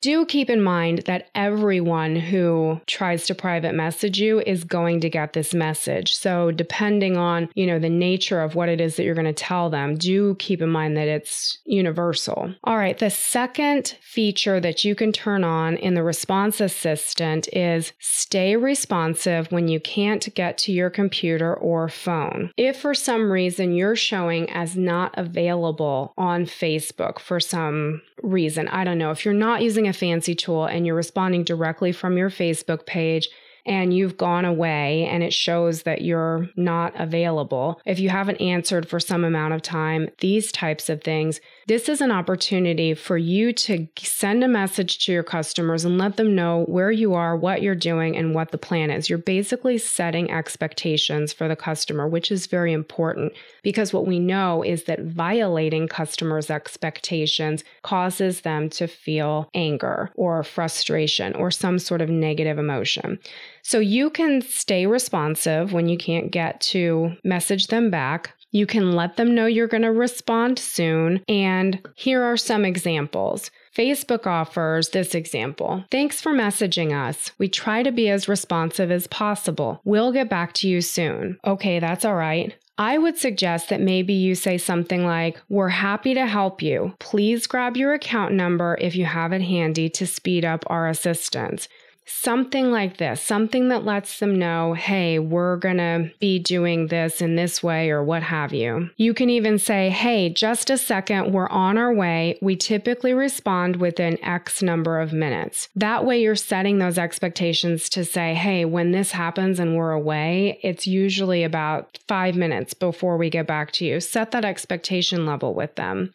do 0.03 0.27
keep 0.27 0.51
in 0.51 0.61
mind 0.61 1.05
that 1.07 1.31
everyone 1.35 2.17
who 2.17 2.81
tries 2.87 3.25
to 3.27 3.35
private 3.35 3.75
message 3.75 4.21
you 4.21 4.41
is 4.41 4.65
going 4.65 5.01
to 5.01 5.09
get 5.09 5.33
this 5.33 5.55
message. 5.55 6.15
So 6.17 6.51
depending 6.51 7.17
on, 7.17 7.49
you 7.55 7.67
know, 7.67 7.79
the 7.79 7.89
nature 7.89 8.41
of 8.41 8.57
what 8.57 8.69
it 8.69 8.81
is 8.81 8.97
that 8.97 9.05
you're 9.05 9.15
going 9.15 9.25
to 9.27 9.33
tell 9.33 9.71
them, 9.71 9.97
do 9.97 10.35
keep 10.35 10.61
in 10.61 10.69
mind 10.69 10.97
that 10.97 11.09
it's 11.09 11.59
universal. 11.65 12.53
All 12.65 12.77
right, 12.77 12.99
the 12.99 13.11
second 13.11 13.97
feature 14.03 14.61
that 14.61 14.85
you 14.85 14.95
can 14.95 15.13
turn 15.13 15.45
on 15.45 15.77
in 15.77 15.95
the 15.95 16.03
response 16.03 16.61
assistant 16.61 17.49
is 17.53 17.93
stay 18.01 18.57
responsive 18.57 19.51
when 19.53 19.69
you 19.69 19.79
can't 19.79 20.35
get 20.35 20.59
to 20.59 20.73
your 20.73 20.91
computer 20.91 21.55
or 21.55 21.89
phone. 21.89 22.51
If 22.57 22.81
for 22.81 22.93
some 22.93 23.31
reason 23.31 23.73
you're 23.73 23.97
showing 23.97 24.51
as 24.51 24.77
not 24.77 25.15
available 25.17 26.13
on 26.19 26.45
Facebook 26.45 27.21
for 27.21 27.39
some 27.39 28.03
reason, 28.23 28.69
I 28.69 28.85
don't 28.85 28.99
know, 28.99 29.11
if 29.11 29.25
you're 29.25 29.35
not 29.35 29.63
using 29.63 29.89
a 29.89 29.93
fancy 29.93 30.35
tool 30.35 30.67
and 30.67 30.87
you're 30.87 30.95
responding 30.95 31.45
directly 31.45 31.93
from 31.93 32.17
your 32.17 32.31
Facebook 32.31 32.87
page 32.87 33.29
and 33.65 33.95
you've 33.95 34.17
gone 34.17 34.45
away 34.45 35.07
and 35.07 35.23
it 35.23 35.33
shows 35.33 35.85
that 35.85 36.03
you're 36.03 36.49
not 36.57 36.93
available, 36.99 37.81
if 37.87 37.99
you 38.01 38.09
haven't 38.09 38.41
answered 38.41 38.89
for 38.89 38.99
some 38.99 39.25
amount 39.25 39.55
of 39.55 39.63
time, 39.63 40.09
these 40.19 40.51
types 40.51 40.89
of 40.89 41.03
things, 41.03 41.41
this 41.69 41.89
is 41.89 42.01
an 42.01 42.11
opportunity 42.11 42.95
for 42.95 43.17
you 43.17 43.53
to 43.53 43.87
send 43.99 44.43
a 44.43 44.49
message 44.49 45.05
to 45.05 45.13
your 45.13 45.23
customers 45.23 45.85
and 45.85 45.99
let 45.99 46.17
them 46.17 46.35
know 46.35 46.65
where 46.65 46.91
you 46.91 47.15
are, 47.15 47.37
what 47.37 47.63
you're 47.63 47.75
doing, 47.75 48.17
and 48.17 48.35
what 48.35 48.51
the 48.51 48.59
plan 48.59 48.91
is. 48.91 49.09
You're 49.09 49.19
basically 49.19 49.79
setting 49.79 50.31
expectations 50.31 51.33
for 51.33 51.49
the 51.49 51.57
customer, 51.57 52.09
which 52.09 52.31
is 52.33 52.47
very 52.47 52.73
important 52.73 53.33
because 53.63 53.93
what 53.93 54.07
we 54.07 54.19
know 54.19 54.63
is 54.63 54.85
that 54.85 55.05
violating 55.05 55.89
customers' 55.89 56.51
expectations 56.51 57.63
causes 57.83 58.41
them 58.41 58.69
to 58.71 58.87
feel 58.87 59.49
anger 59.55 60.11
or 60.15 60.43
frustration 60.43 61.35
or 61.37 61.51
some 61.51 61.79
sort 61.79 62.01
of 62.01 62.09
negative 62.09 62.59
emotion. 62.59 63.19
So 63.63 63.79
you 63.79 64.11
can 64.11 64.43
stay 64.43 64.87
responsive 64.87 65.73
when 65.73 65.89
you 65.89 65.97
can't 65.97 66.31
get 66.33 66.61
to 66.63 67.13
message 67.23 67.69
them 67.69 67.91
back. 67.91 68.35
You 68.53 68.67
can 68.67 68.93
let 68.93 69.17
them 69.17 69.35
know 69.35 69.47
you're 69.47 69.67
going 69.67 69.83
to 69.83 69.91
respond 69.93 70.59
soon. 70.59 71.23
And 71.27 71.81
here 71.97 72.23
are 72.23 72.37
some 72.37 72.65
examples. 72.65 73.51
Facebook 73.75 74.27
offers 74.27 74.91
this 74.91 75.15
example. 75.15 75.85
Thanks 75.91 76.21
for 76.21 76.33
messaging 76.33 76.93
us. 76.93 77.33
We 77.39 77.49
try 77.49 77.83
to 77.83 77.91
be 77.91 78.09
as 78.11 78.29
responsive 78.29 78.91
as 78.91 79.07
possible. 79.07 79.81
We'll 79.85 80.13
get 80.13 80.29
back 80.29 80.53
to 80.55 80.69
you 80.69 80.83
soon. 80.83 81.39
Okay, 81.47 81.79
that's 81.81 82.05
all 82.05 82.15
right. 82.15 82.55
I 82.79 82.99
would 82.99 83.19
suggest 83.19 83.69
that 83.69 83.81
maybe 83.81 84.13
you 84.13 84.35
say 84.35 84.59
something 84.59 85.05
like, 85.05 85.41
We're 85.49 85.69
happy 85.69 86.15
to 86.15 86.27
help 86.27 86.63
you. 86.63 86.95
Please 86.99 87.47
grab 87.47 87.77
your 87.77 87.93
account 87.93 88.35
number 88.35 88.77
if 88.81 88.97
you 88.97 89.05
have 89.05 89.33
it 89.33 89.43
handy 89.43 89.89
to 89.91 90.07
speed 90.07 90.45
up 90.45 90.65
our 90.69 90.89
assistance. 90.89 91.69
Something 92.05 92.71
like 92.71 92.99
this, 92.99 93.23
something 93.23 93.69
that 93.69 93.85
lets 93.85 94.19
them 94.19 94.39
know, 94.39 94.75
hey, 94.75 95.19
we're 95.19 95.57
going 95.57 95.79
to 95.79 96.11
be 96.19 96.39
doing 96.39 96.89
this 96.89 97.21
in 97.21 97.37
this 97.37 97.63
way 97.63 97.91
or 97.91 98.03
what 98.03 98.23
have 98.23 98.53
you. 98.53 98.91
You 98.97 99.15
can 99.15 99.31
even 99.31 99.59
say, 99.59 99.89
hey, 99.89 100.29
just 100.29 100.71
a 100.71 100.79
second, 100.79 101.33
we're 101.33 101.49
on 101.49 101.79
our 101.79 101.93
way. 101.93 102.39
We 102.43 102.57
typically 102.57 103.13
respond 103.13 103.77
within 103.77 104.23
X 104.25 104.63
number 104.63 105.01
of 105.01 105.13
minutes. 105.13 105.69
That 105.77 106.05
way, 106.05 106.21
you're 106.21 106.37
setting 106.37 106.79
those 106.79 106.99
expectations 106.99 107.89
to 107.91 108.05
say, 108.05 108.35
hey, 108.35 108.65
when 108.65 108.93
this 108.93 109.13
happens 109.13 109.59
and 109.59 109.77
we're 109.77 109.93
away, 109.93 110.59
it's 110.63 110.87
usually 110.87 111.45
about 111.45 111.99
five 112.09 112.37
minutes 112.37 112.75
before 112.75 113.17
we 113.17 113.31
get 113.31 113.47
back 113.47 113.73
to 113.73 113.85
you. 113.85 114.01
Set 114.01 114.33
that 114.33 114.45
expectation 114.45 115.25
level 115.25 115.55
with 115.55 115.75
them. 115.77 116.13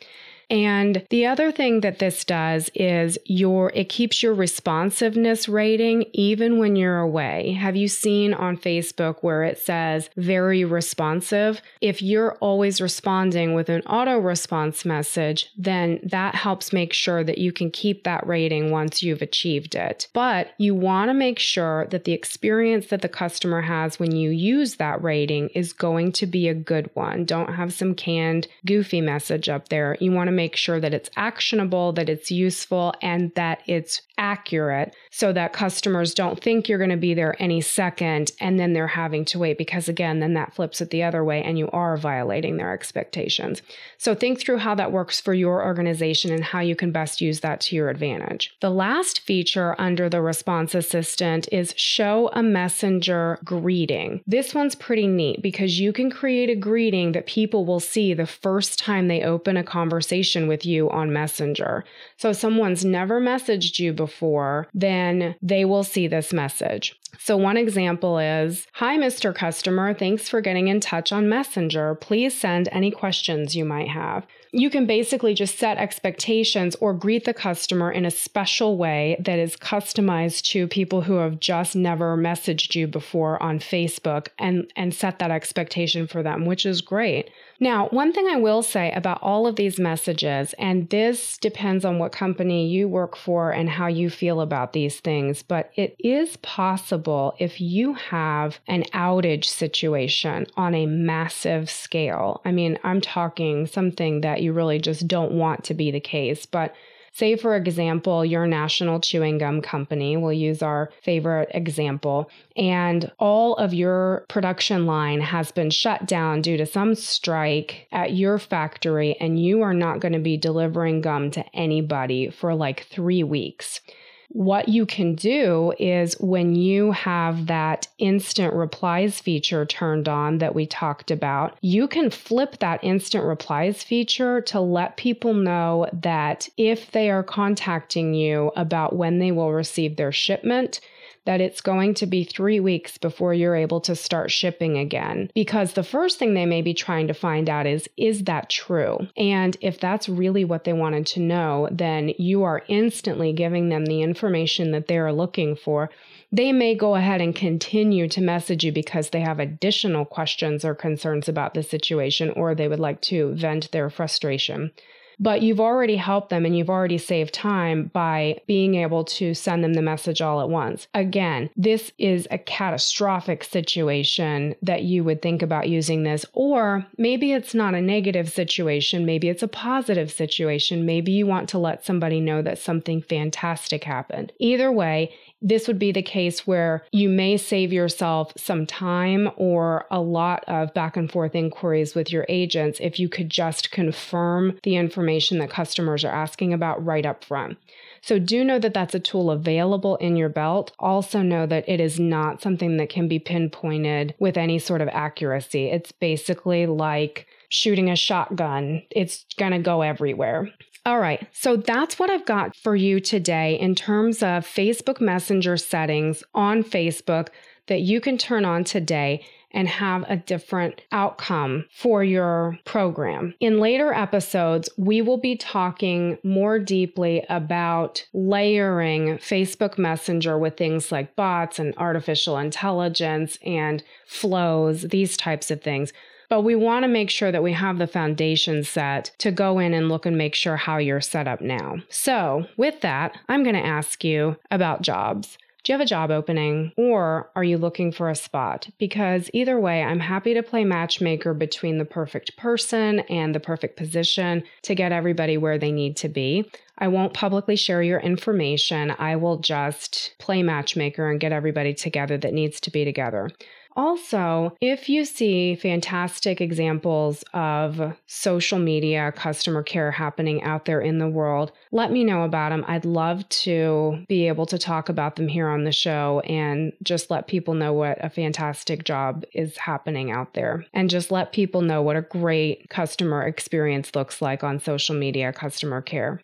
And 0.49 1.05
the 1.09 1.25
other 1.25 1.51
thing 1.51 1.81
that 1.81 1.99
this 1.99 2.23
does 2.23 2.69
is 2.73 3.17
your 3.25 3.71
it 3.73 3.89
keeps 3.89 4.23
your 4.23 4.33
responsiveness 4.33 5.49
rating 5.49 6.05
even 6.13 6.57
when 6.57 6.75
you're 6.75 6.99
away. 6.99 7.51
Have 7.53 7.75
you 7.75 7.87
seen 7.87 8.33
on 8.33 8.57
Facebook 8.57 9.17
where 9.21 9.43
it 9.43 9.57
says 9.57 10.09
very 10.15 10.63
responsive? 10.63 11.61
If 11.81 12.01
you're 12.01 12.35
always 12.35 12.79
responding 12.79 13.55
with 13.55 13.69
an 13.69 13.81
auto 13.81 14.17
response 14.19 14.85
message, 14.85 15.51
then 15.57 15.99
that 16.03 16.35
helps 16.35 16.71
make 16.71 16.93
sure 16.93 17.23
that 17.23 17.37
you 17.37 17.51
can 17.51 17.69
keep 17.69 18.03
that 18.03 18.25
rating 18.25 18.71
once 18.71 19.03
you've 19.03 19.21
achieved 19.21 19.75
it. 19.75 20.07
But 20.13 20.51
you 20.57 20.73
want 20.75 21.09
to 21.09 21.13
make 21.13 21.39
sure 21.39 21.87
that 21.87 22.05
the 22.05 22.13
experience 22.13 22.87
that 22.87 23.01
the 23.01 23.09
customer 23.09 23.61
has 23.61 23.99
when 23.99 24.15
you 24.15 24.29
use 24.29 24.75
that 24.75 25.03
rating 25.03 25.49
is 25.49 25.73
going 25.73 26.13
to 26.13 26.25
be 26.25 26.47
a 26.47 26.53
good 26.53 26.89
one. 26.93 27.25
Don't 27.25 27.55
have 27.55 27.73
some 27.73 27.93
canned 27.95 28.47
goofy 28.65 29.01
message 29.01 29.49
up 29.49 29.69
there. 29.69 29.97
You 29.99 30.11
want 30.11 30.29
to 30.29 30.37
make 30.38 30.56
sure 30.56 30.79
that 30.79 30.94
it's 30.94 31.10
actionable, 31.17 31.91
that 31.94 32.08
it's 32.08 32.32
useful, 32.32 32.94
and 33.01 33.34
that 33.36 33.62
it's 33.67 34.01
accurate 34.17 34.96
so 35.17 35.33
that 35.33 35.51
customers 35.51 36.13
don't 36.13 36.43
think 36.43 36.69
you're 36.69 36.77
going 36.77 36.91
to 36.91 36.95
be 36.95 37.15
there 37.15 37.36
any 37.41 37.59
second 37.59 38.31
and 38.39 38.59
then 38.59 38.74
they're 38.74 38.86
having 38.86 39.25
to 39.25 39.39
wait 39.39 39.57
because 39.57 39.89
again 39.89 40.19
then 40.19 40.36
that 40.36 40.53
flips 40.53 40.79
it 40.79 40.91
the 40.91 41.01
other 41.01 41.24
way 41.24 41.41
and 41.41 41.57
you 41.57 41.67
are 41.71 41.97
violating 41.97 42.57
their 42.57 42.71
expectations. 42.71 43.63
So 43.97 44.13
think 44.13 44.39
through 44.39 44.59
how 44.59 44.75
that 44.75 44.91
works 44.91 45.19
for 45.19 45.33
your 45.33 45.65
organization 45.65 46.31
and 46.31 46.43
how 46.43 46.59
you 46.59 46.75
can 46.75 46.91
best 46.91 47.19
use 47.19 47.39
that 47.39 47.62
to 47.62 47.75
your 47.75 47.89
advantage. 47.89 48.55
The 48.62 48.69
last 48.69 49.21
feature 49.21 49.75
under 49.81 50.07
the 50.07 50.21
response 50.21 50.75
assistant 50.75 51.47
is 51.51 51.74
show 51.75 52.29
a 52.33 52.43
messenger 52.43 53.39
greeting. 53.43 54.21
This 54.27 54.53
one's 54.53 54.75
pretty 54.75 55.07
neat 55.07 55.41
because 55.41 55.79
you 55.79 55.91
can 55.91 56.12
create 56.12 56.51
a 56.51 56.55
greeting 56.55 57.13
that 57.13 57.25
people 57.25 57.65
will 57.65 57.79
see 57.79 58.13
the 58.13 58.27
first 58.27 58.77
time 58.77 59.07
they 59.07 59.24
open 59.24 59.57
a 59.57 59.63
conversation 59.63 60.47
with 60.47 60.63
you 60.63 60.91
on 60.91 61.12
Messenger. 61.12 61.86
So 62.17 62.29
if 62.29 62.38
someone's 62.38 62.86
never 62.86 63.19
messaged 63.19 63.79
you 63.79 63.93
before, 63.93 64.67
then 64.75 65.06
they 65.41 65.65
will 65.65 65.83
see 65.83 66.07
this 66.07 66.33
message. 66.33 66.95
So, 67.19 67.35
one 67.35 67.57
example 67.57 68.19
is 68.19 68.67
Hi, 68.73 68.97
Mr. 68.97 69.33
Customer. 69.33 69.93
Thanks 69.93 70.29
for 70.29 70.41
getting 70.41 70.67
in 70.67 70.79
touch 70.79 71.11
on 71.11 71.29
Messenger. 71.29 71.95
Please 71.95 72.37
send 72.39 72.69
any 72.71 72.91
questions 72.91 73.55
you 73.55 73.65
might 73.65 73.89
have. 73.89 74.25
You 74.51 74.69
can 74.69 74.85
basically 74.85 75.33
just 75.33 75.57
set 75.57 75.77
expectations 75.77 76.75
or 76.75 76.93
greet 76.93 77.25
the 77.25 77.33
customer 77.33 77.91
in 77.91 78.05
a 78.05 78.11
special 78.11 78.77
way 78.77 79.17
that 79.19 79.39
is 79.39 79.55
customized 79.55 80.43
to 80.51 80.67
people 80.67 81.01
who 81.01 81.15
have 81.15 81.39
just 81.39 81.75
never 81.75 82.17
messaged 82.17 82.75
you 82.75 82.87
before 82.87 83.41
on 83.41 83.59
Facebook 83.59 84.27
and, 84.39 84.71
and 84.75 84.93
set 84.93 85.19
that 85.19 85.31
expectation 85.31 86.07
for 86.07 86.23
them, 86.23 86.45
which 86.45 86.65
is 86.65 86.81
great. 86.81 87.29
Now, 87.59 87.87
one 87.87 88.13
thing 88.13 88.27
I 88.27 88.37
will 88.37 88.61
say 88.61 88.91
about 88.91 89.21
all 89.23 89.47
of 89.47 89.55
these 89.55 89.79
messages, 89.79 90.53
and 90.59 90.89
this 90.89 91.37
depends 91.39 91.85
on 91.85 91.97
what 91.97 92.11
company 92.11 92.67
you 92.67 92.87
work 92.87 93.15
for 93.15 93.51
and 93.51 93.67
how 93.67 93.87
you 93.87 94.11
feel 94.11 94.41
about 94.41 94.73
these 94.73 94.99
things, 94.99 95.41
but 95.41 95.71
it 95.75 95.95
is 95.99 96.37
possible 96.37 97.35
if 97.39 97.59
you 97.59 97.95
have 97.95 98.59
an 98.67 98.83
outage 98.93 99.45
situation 99.45 100.45
on 100.55 100.75
a 100.75 100.85
massive 100.85 101.69
scale. 101.69 102.41
I 102.45 102.51
mean, 102.51 102.77
I'm 102.83 103.01
talking 103.01 103.65
something 103.65 104.21
that 104.21 104.43
you 104.43 104.53
really 104.53 104.79
just 104.79 105.07
don't 105.07 105.31
want 105.31 105.63
to 105.65 105.73
be 105.73 105.89
the 105.89 105.99
case, 105.99 106.45
but 106.45 106.75
Say, 107.17 107.36
for 107.36 107.55
example, 107.55 108.24
your 108.24 108.45
national 108.45 109.00
chewing 109.00 109.39
gum 109.39 109.63
company, 109.63 110.15
we'll 110.15 110.33
use 110.33 110.62
our 110.62 110.91
favorite 111.01 111.50
example, 111.51 112.30
and 112.56 113.12
all 113.17 113.56
of 113.56 113.73
your 113.73 114.23
production 114.30 114.86
line 114.86 115.21
has 115.21 115.51
been 115.51 115.71
shut 115.71 116.06
down 116.06 116.43
due 116.43 116.58
to 116.58 116.65
some 116.67 116.93
strike 116.93 117.88
at 117.91 118.13
your 118.13 118.38
factory, 118.38 119.15
and 119.19 119.43
you 119.43 119.63
are 119.63 119.73
not 119.73 119.99
going 119.99 120.13
to 120.13 120.19
be 120.19 120.38
delivering 120.38 121.01
gum 121.01 121.32
to 121.32 121.43
anybody 121.56 122.30
for 122.30 122.53
like 122.53 122.84
three 122.84 123.23
weeks. 123.23 123.82
What 124.29 124.67
you 124.67 124.85
can 124.85 125.15
do 125.15 125.73
is 125.79 126.15
when 126.19 126.53
you 126.53 126.91
have 126.91 127.47
that 127.47 127.87
instant 127.97 128.53
replies 128.53 129.19
feature 129.19 129.65
turned 129.65 130.09
on 130.09 130.39
that 130.39 130.53
we 130.53 130.65
talked 130.65 131.11
about, 131.11 131.57
you 131.61 131.87
can 131.87 132.09
flip 132.09 132.59
that 132.59 132.83
instant 132.83 133.23
replies 133.23 133.83
feature 133.83 134.41
to 134.41 134.59
let 134.59 134.97
people 134.97 135.33
know 135.33 135.87
that 135.93 136.49
if 136.57 136.91
they 136.91 137.09
are 137.09 137.23
contacting 137.23 138.13
you 138.13 138.51
about 138.55 138.95
when 138.95 139.19
they 139.19 139.31
will 139.31 139.53
receive 139.53 139.95
their 139.95 140.11
shipment, 140.11 140.81
that 141.27 141.41
it's 141.41 141.59
going 141.59 141.93
to 141.93 142.05
be 142.05 142.23
three 142.23 142.61
weeks 142.61 142.97
before 142.97 143.33
you're 143.33 143.53
able 143.53 143.81
to 143.81 143.93
start 143.97 144.31
shipping 144.31 144.77
again. 144.77 145.29
Because 145.35 145.73
the 145.73 145.83
first 145.83 146.17
thing 146.17 146.33
they 146.33 146.45
may 146.45 146.61
be 146.61 146.73
trying 146.73 147.05
to 147.07 147.13
find 147.13 147.49
out 147.49 147.67
is, 147.67 147.89
is 147.97 148.23
that 148.23 148.49
true? 148.49 148.97
And 149.17 149.57
if 149.59 149.77
that's 149.77 150.07
really 150.07 150.45
what 150.45 150.63
they 150.63 150.71
wanted 150.71 151.05
to 151.07 151.19
know, 151.19 151.67
then 151.69 152.13
you 152.17 152.43
are 152.43 152.63
instantly 152.69 153.33
giving 153.33 153.67
them 153.67 153.85
the 153.85 154.01
information 154.01 154.71
that 154.71 154.87
they're 154.87 155.11
looking 155.11 155.57
for. 155.57 155.89
They 156.31 156.53
may 156.53 156.75
go 156.75 156.95
ahead 156.95 157.19
and 157.19 157.35
continue 157.35 158.07
to 158.07 158.21
message 158.21 158.63
you 158.63 158.71
because 158.71 159.09
they 159.09 159.19
have 159.19 159.41
additional 159.41 160.05
questions 160.05 160.63
or 160.63 160.75
concerns 160.75 161.27
about 161.27 161.53
the 161.53 161.63
situation, 161.63 162.29
or 162.31 162.55
they 162.55 162.69
would 162.69 162.79
like 162.79 163.01
to 163.01 163.33
vent 163.33 163.69
their 163.73 163.89
frustration 163.89 164.71
but 165.19 165.41
you've 165.41 165.60
already 165.60 165.95
helped 165.95 166.30
them 166.30 166.45
and 166.45 166.58
you've 166.58 166.69
already 166.69 166.97
saved 166.97 167.34
time 167.34 167.89
by 167.93 168.39
being 168.47 168.75
able 168.75 169.03
to 169.03 169.34
send 169.34 169.63
them 169.63 169.73
the 169.73 169.82
message 169.82 170.21
all 170.21 170.41
at 170.41 170.49
once. 170.49 170.88
Again, 170.93 171.49
this 171.56 171.91
is 171.97 172.27
a 172.32 172.38
catastrophic 172.38 173.43
situation 173.43 174.56
that 174.62 174.84
you 174.84 175.03
would 175.03 175.21
think 175.21 175.41
about 175.41 175.69
using 175.69 176.03
this, 176.03 176.25
or 176.34 176.86
maybe 176.97 177.32
it's 177.32 177.53
not 177.53 177.73
a 177.73 177.82
negative 177.82 178.30
situation, 178.30 179.06
maybe 179.06 179.30
it's 179.30 179.43
a 179.43 179.47
positive 179.47 180.12
situation. 180.12 180.86
Maybe 180.86 181.12
you 181.12 181.25
want 181.25 181.49
to 181.49 181.58
let 181.58 181.86
somebody 181.86 182.19
know 182.19 182.41
that 182.41 182.60
something 182.60 183.01
fantastic 183.01 183.84
happened. 183.84 184.32
Either 184.39 184.71
way, 184.71 185.12
this 185.41 185.67
would 185.67 185.77
be 185.77 185.91
the 185.91 186.01
case 186.01 186.47
where 186.47 186.84
you 186.91 187.10
may 187.10 187.38
save 187.38 187.71
yourself 187.71 188.34
some 188.38 188.65
time 188.65 189.30
or 189.36 189.86
a 189.91 190.01
lot 190.01 190.43
of 190.47 190.73
back 190.73 190.97
and 190.97 191.12
forth 191.12 191.36
inquiries 191.36 191.93
with 191.93 192.12
your 192.12 192.25
agents 192.27 192.80
if 192.82 192.99
you 192.99 193.08
could 193.08 193.30
just 193.30 193.71
confirm 193.71 194.58
the 194.63 194.75
information 195.08 195.39
that 195.39 195.50
customers 195.50 196.04
are 196.04 196.12
asking 196.12 196.54
about 196.54 196.84
right 196.84 197.06
up 197.06 197.24
front. 197.24 197.58
So, 198.02 198.20
do 198.20 198.43
know 198.43 198.60
that 198.60 198.74
that's 198.74 198.93
a 198.93 199.00
tool 199.00 199.32
available 199.32 199.96
in 199.98 200.17
your 200.17 200.30
belt. 200.30 200.72
Also, 200.80 201.22
know 201.22 201.46
that 201.46 201.67
it 201.67 201.80
is 201.80 202.00
not 202.00 202.41
something 202.41 202.78
that 202.78 202.89
can 202.89 203.08
be 203.08 203.20
pinpointed 203.20 204.13
with 204.20 204.38
any 204.38 204.60
sort 204.60 204.82
of 204.82 204.89
accuracy. 204.89 205.67
It's 205.67 205.91
basically 205.91 206.65
like 206.65 207.26
shooting 207.50 207.89
a 207.89 207.96
shotgun, 207.96 208.84
it's 208.91 209.26
going 209.38 209.54
to 209.54 209.60
go 209.60 209.82
everywhere. 209.82 210.50
All 210.86 211.00
right, 211.00 211.26
so 211.32 211.58
that's 211.58 211.98
what 212.00 212.10
I've 212.10 212.26
got 212.26 212.56
for 212.56 212.76
you 212.76 213.00
today 213.00 213.60
in 213.60 213.76
terms 213.76 214.22
of 214.22 214.46
Facebook 214.46 215.02
Messenger 215.02 215.58
settings 215.58 216.24
on 216.34 216.63
Facebook 216.63 217.30
that 217.67 217.82
you 217.82 218.00
can 218.00 218.17
turn 218.17 218.46
on 218.46 218.63
today 218.63 219.26
and 219.51 219.67
have 219.67 220.03
a 220.07 220.17
different 220.17 220.81
outcome 220.91 221.65
for 221.71 222.03
your 222.03 222.60
program. 222.65 223.33
In 223.39 223.60
later 223.60 223.93
episodes, 223.93 224.69
we 224.77 225.01
will 225.01 225.17
be 225.17 225.36
talking 225.36 226.17
more 226.23 226.60
deeply 226.60 227.23
about 227.29 228.05
layering 228.13 229.17
Facebook 229.17 229.77
Messenger 229.77 230.38
with 230.38 230.57
things 230.57 230.91
like 230.91 231.15
bots 231.15 231.60
and 231.60 231.73
artificial 231.77 232.38
intelligence 232.38 233.38
and 233.45 233.83
flows, 234.05 234.83
these 234.83 235.17
types 235.17 235.49
of 235.49 235.62
things. 235.62 235.93
But 236.29 236.41
we 236.41 236.55
want 236.55 236.83
to 236.83 236.89
make 236.89 237.10
sure 237.10 237.31
that 237.31 237.43
we 237.43 237.53
have 237.53 237.77
the 237.77 237.88
foundation 237.88 238.63
set 238.63 239.12
to 239.19 239.31
go 239.31 239.60
in 239.60 239.73
and 239.73 239.88
look 239.88 240.05
and 240.05 240.17
make 240.17 240.36
sure 240.36 240.57
how 240.57 240.77
you're 240.77 240.99
set 240.99 241.27
up 241.27 241.39
now. 241.39 241.77
So, 241.89 242.47
with 242.57 242.81
that, 242.81 243.17
I'm 243.29 243.43
going 243.43 243.55
to 243.55 243.65
ask 243.65 244.03
you 244.03 244.36
about 244.51 244.81
jobs. 244.81 245.38
Do 245.67 245.73
you 245.73 245.80
have 245.80 245.86
a 245.86 245.89
job 245.89 246.12
opening 246.12 246.71
or 246.77 247.30
are 247.36 247.43
you 247.43 247.58
looking 247.58 247.91
for 247.91 248.10
a 248.10 248.15
spot? 248.15 248.69
Because 248.77 249.30
either 249.34 249.60
way, 249.60 249.84
I'm 249.84 249.99
happy 249.99 250.34
to 250.34 250.41
play 250.41 250.63
matchmaker 250.63 251.34
between 251.34 251.77
the 251.77 251.84
perfect 251.84 252.38
person 252.38 252.99
and 253.10 253.36
the 253.36 253.41
perfect 253.41 253.75
position 253.75 254.43
to 254.62 254.75
get 254.75 254.93
everybody 254.93 255.36
where 255.36 255.58
they 255.58 255.73
need 255.73 255.97
to 255.97 256.08
be. 256.08 256.49
I 256.77 256.88
won't 256.88 257.13
publicly 257.13 257.58
share 257.58 257.84
your 257.84 257.99
information. 257.99 258.95
I 258.97 259.17
will 259.17 259.39
just 259.39 260.15
play 260.19 260.41
matchmaker 260.41 261.12
and 261.12 261.19
get 261.19 261.34
everybody 261.34 261.73
together 261.73 262.17
that 262.17 262.34
needs 262.34 262.62
to 262.62 262.71
be 262.71 262.86
together. 262.86 263.30
Also, 263.77 264.57
if 264.59 264.89
you 264.89 265.05
see 265.05 265.53
fantastic 265.53 266.41
examples 266.41 267.23
of 267.35 267.95
social 268.07 268.57
media 268.57 269.11
customer 269.11 269.61
care 269.61 269.91
happening 269.91 270.41
out 270.41 270.65
there 270.65 270.81
in 270.81 270.97
the 270.97 271.07
world, 271.07 271.51
let 271.71 271.91
me 271.91 272.03
know 272.03 272.23
about 272.23 272.49
them. 272.49 272.65
I'd 272.67 272.85
love 272.85 273.29
to 273.29 274.03
be 274.07 274.27
able 274.27 274.47
to 274.47 274.57
talk 274.57 274.89
about 274.89 275.15
them 275.15 275.27
here 275.27 275.47
on 275.47 275.63
the 275.63 275.71
show 275.71 276.21
and 276.21 276.73
just 276.81 277.11
let 277.11 277.27
people 277.27 277.53
know 277.53 277.71
what 277.71 278.03
a 278.03 278.09
fantastic 278.09 278.83
job 278.83 279.23
is 279.35 279.55
happening 279.57 280.09
out 280.09 280.33
there 280.33 280.65
and 280.73 280.89
just 280.89 281.11
let 281.11 281.31
people 281.31 281.61
know 281.61 281.83
what 281.83 281.95
a 281.95 282.01
great 282.01 282.69
customer 282.69 283.27
experience 283.27 283.93
looks 283.93 284.23
like 284.23 284.43
on 284.43 284.59
social 284.59 284.95
media 284.95 285.31
customer 285.31 285.83
care. 285.83 286.19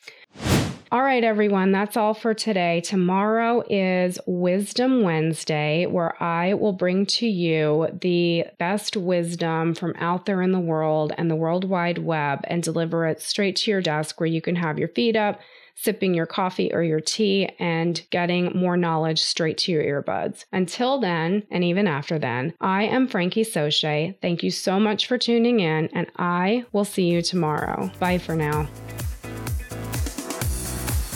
All 0.93 1.01
right, 1.01 1.23
everyone, 1.23 1.71
that's 1.71 1.97
all 1.97 2.13
for 2.13 2.35
today. 2.35 2.79
Tomorrow 2.81 3.63
is 3.67 4.19
Wisdom 4.27 5.01
Wednesday, 5.01 5.87
where 5.87 6.21
I 6.21 6.53
will 6.53 6.71
bring 6.71 7.07
to 7.07 7.25
you 7.25 7.87
the 7.99 8.45
best 8.59 8.95
wisdom 8.95 9.73
from 9.73 9.95
out 9.97 10.27
there 10.27 10.43
in 10.43 10.51
the 10.51 10.59
world 10.59 11.11
and 11.17 11.31
the 11.31 11.35
World 11.35 11.65
Wide 11.65 11.97
Web 11.97 12.41
and 12.43 12.61
deliver 12.61 13.07
it 13.07 13.21
straight 13.21 13.55
to 13.55 13.71
your 13.71 13.81
desk 13.81 14.19
where 14.19 14.27
you 14.27 14.39
can 14.39 14.55
have 14.55 14.77
your 14.77 14.87
feet 14.87 15.15
up, 15.15 15.41
sipping 15.73 16.13
your 16.13 16.27
coffee 16.27 16.71
or 16.71 16.83
your 16.83 17.01
tea, 17.01 17.49
and 17.57 18.05
getting 18.11 18.55
more 18.55 18.77
knowledge 18.77 19.23
straight 19.23 19.57
to 19.57 19.71
your 19.71 20.03
earbuds. 20.03 20.45
Until 20.51 20.99
then, 20.99 21.41
and 21.49 21.63
even 21.63 21.87
after 21.87 22.19
then, 22.19 22.53
I 22.61 22.83
am 22.83 23.07
Frankie 23.07 23.45
Soche. 23.45 24.15
Thank 24.21 24.43
you 24.43 24.51
so 24.51 24.79
much 24.79 25.07
for 25.07 25.17
tuning 25.17 25.59
in, 25.59 25.89
and 25.91 26.05
I 26.17 26.65
will 26.71 26.85
see 26.85 27.09
you 27.09 27.23
tomorrow. 27.23 27.89
Bye 27.99 28.19
for 28.19 28.35
now. 28.35 28.69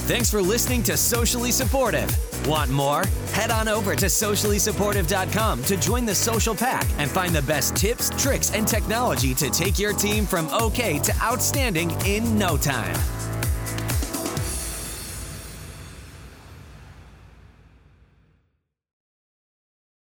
Thanks 0.08 0.32
for 0.32 0.42
listening 0.42 0.84
to 0.84 0.96
Socially 0.96 1.52
Supportive. 1.52 2.10
Want 2.48 2.72
more? 2.72 3.04
Head 3.34 3.52
on 3.52 3.68
over 3.68 3.94
to 3.94 4.06
sociallysupportive.com 4.06 5.64
to 5.64 5.76
join 5.76 6.06
the 6.06 6.16
social 6.16 6.56
pack 6.56 6.88
and 6.98 7.12
find 7.12 7.36
the 7.36 7.42
best 7.42 7.76
tips, 7.76 8.10
tricks, 8.12 8.54
and 8.54 8.66
technology 8.66 9.34
to 9.34 9.50
take 9.50 9.78
your 9.78 9.92
team 9.92 10.26
from 10.26 10.48
okay 10.48 10.98
to 11.00 11.14
outstanding 11.22 11.92
in 12.06 12.38
no 12.38 12.56
time. 12.56 12.96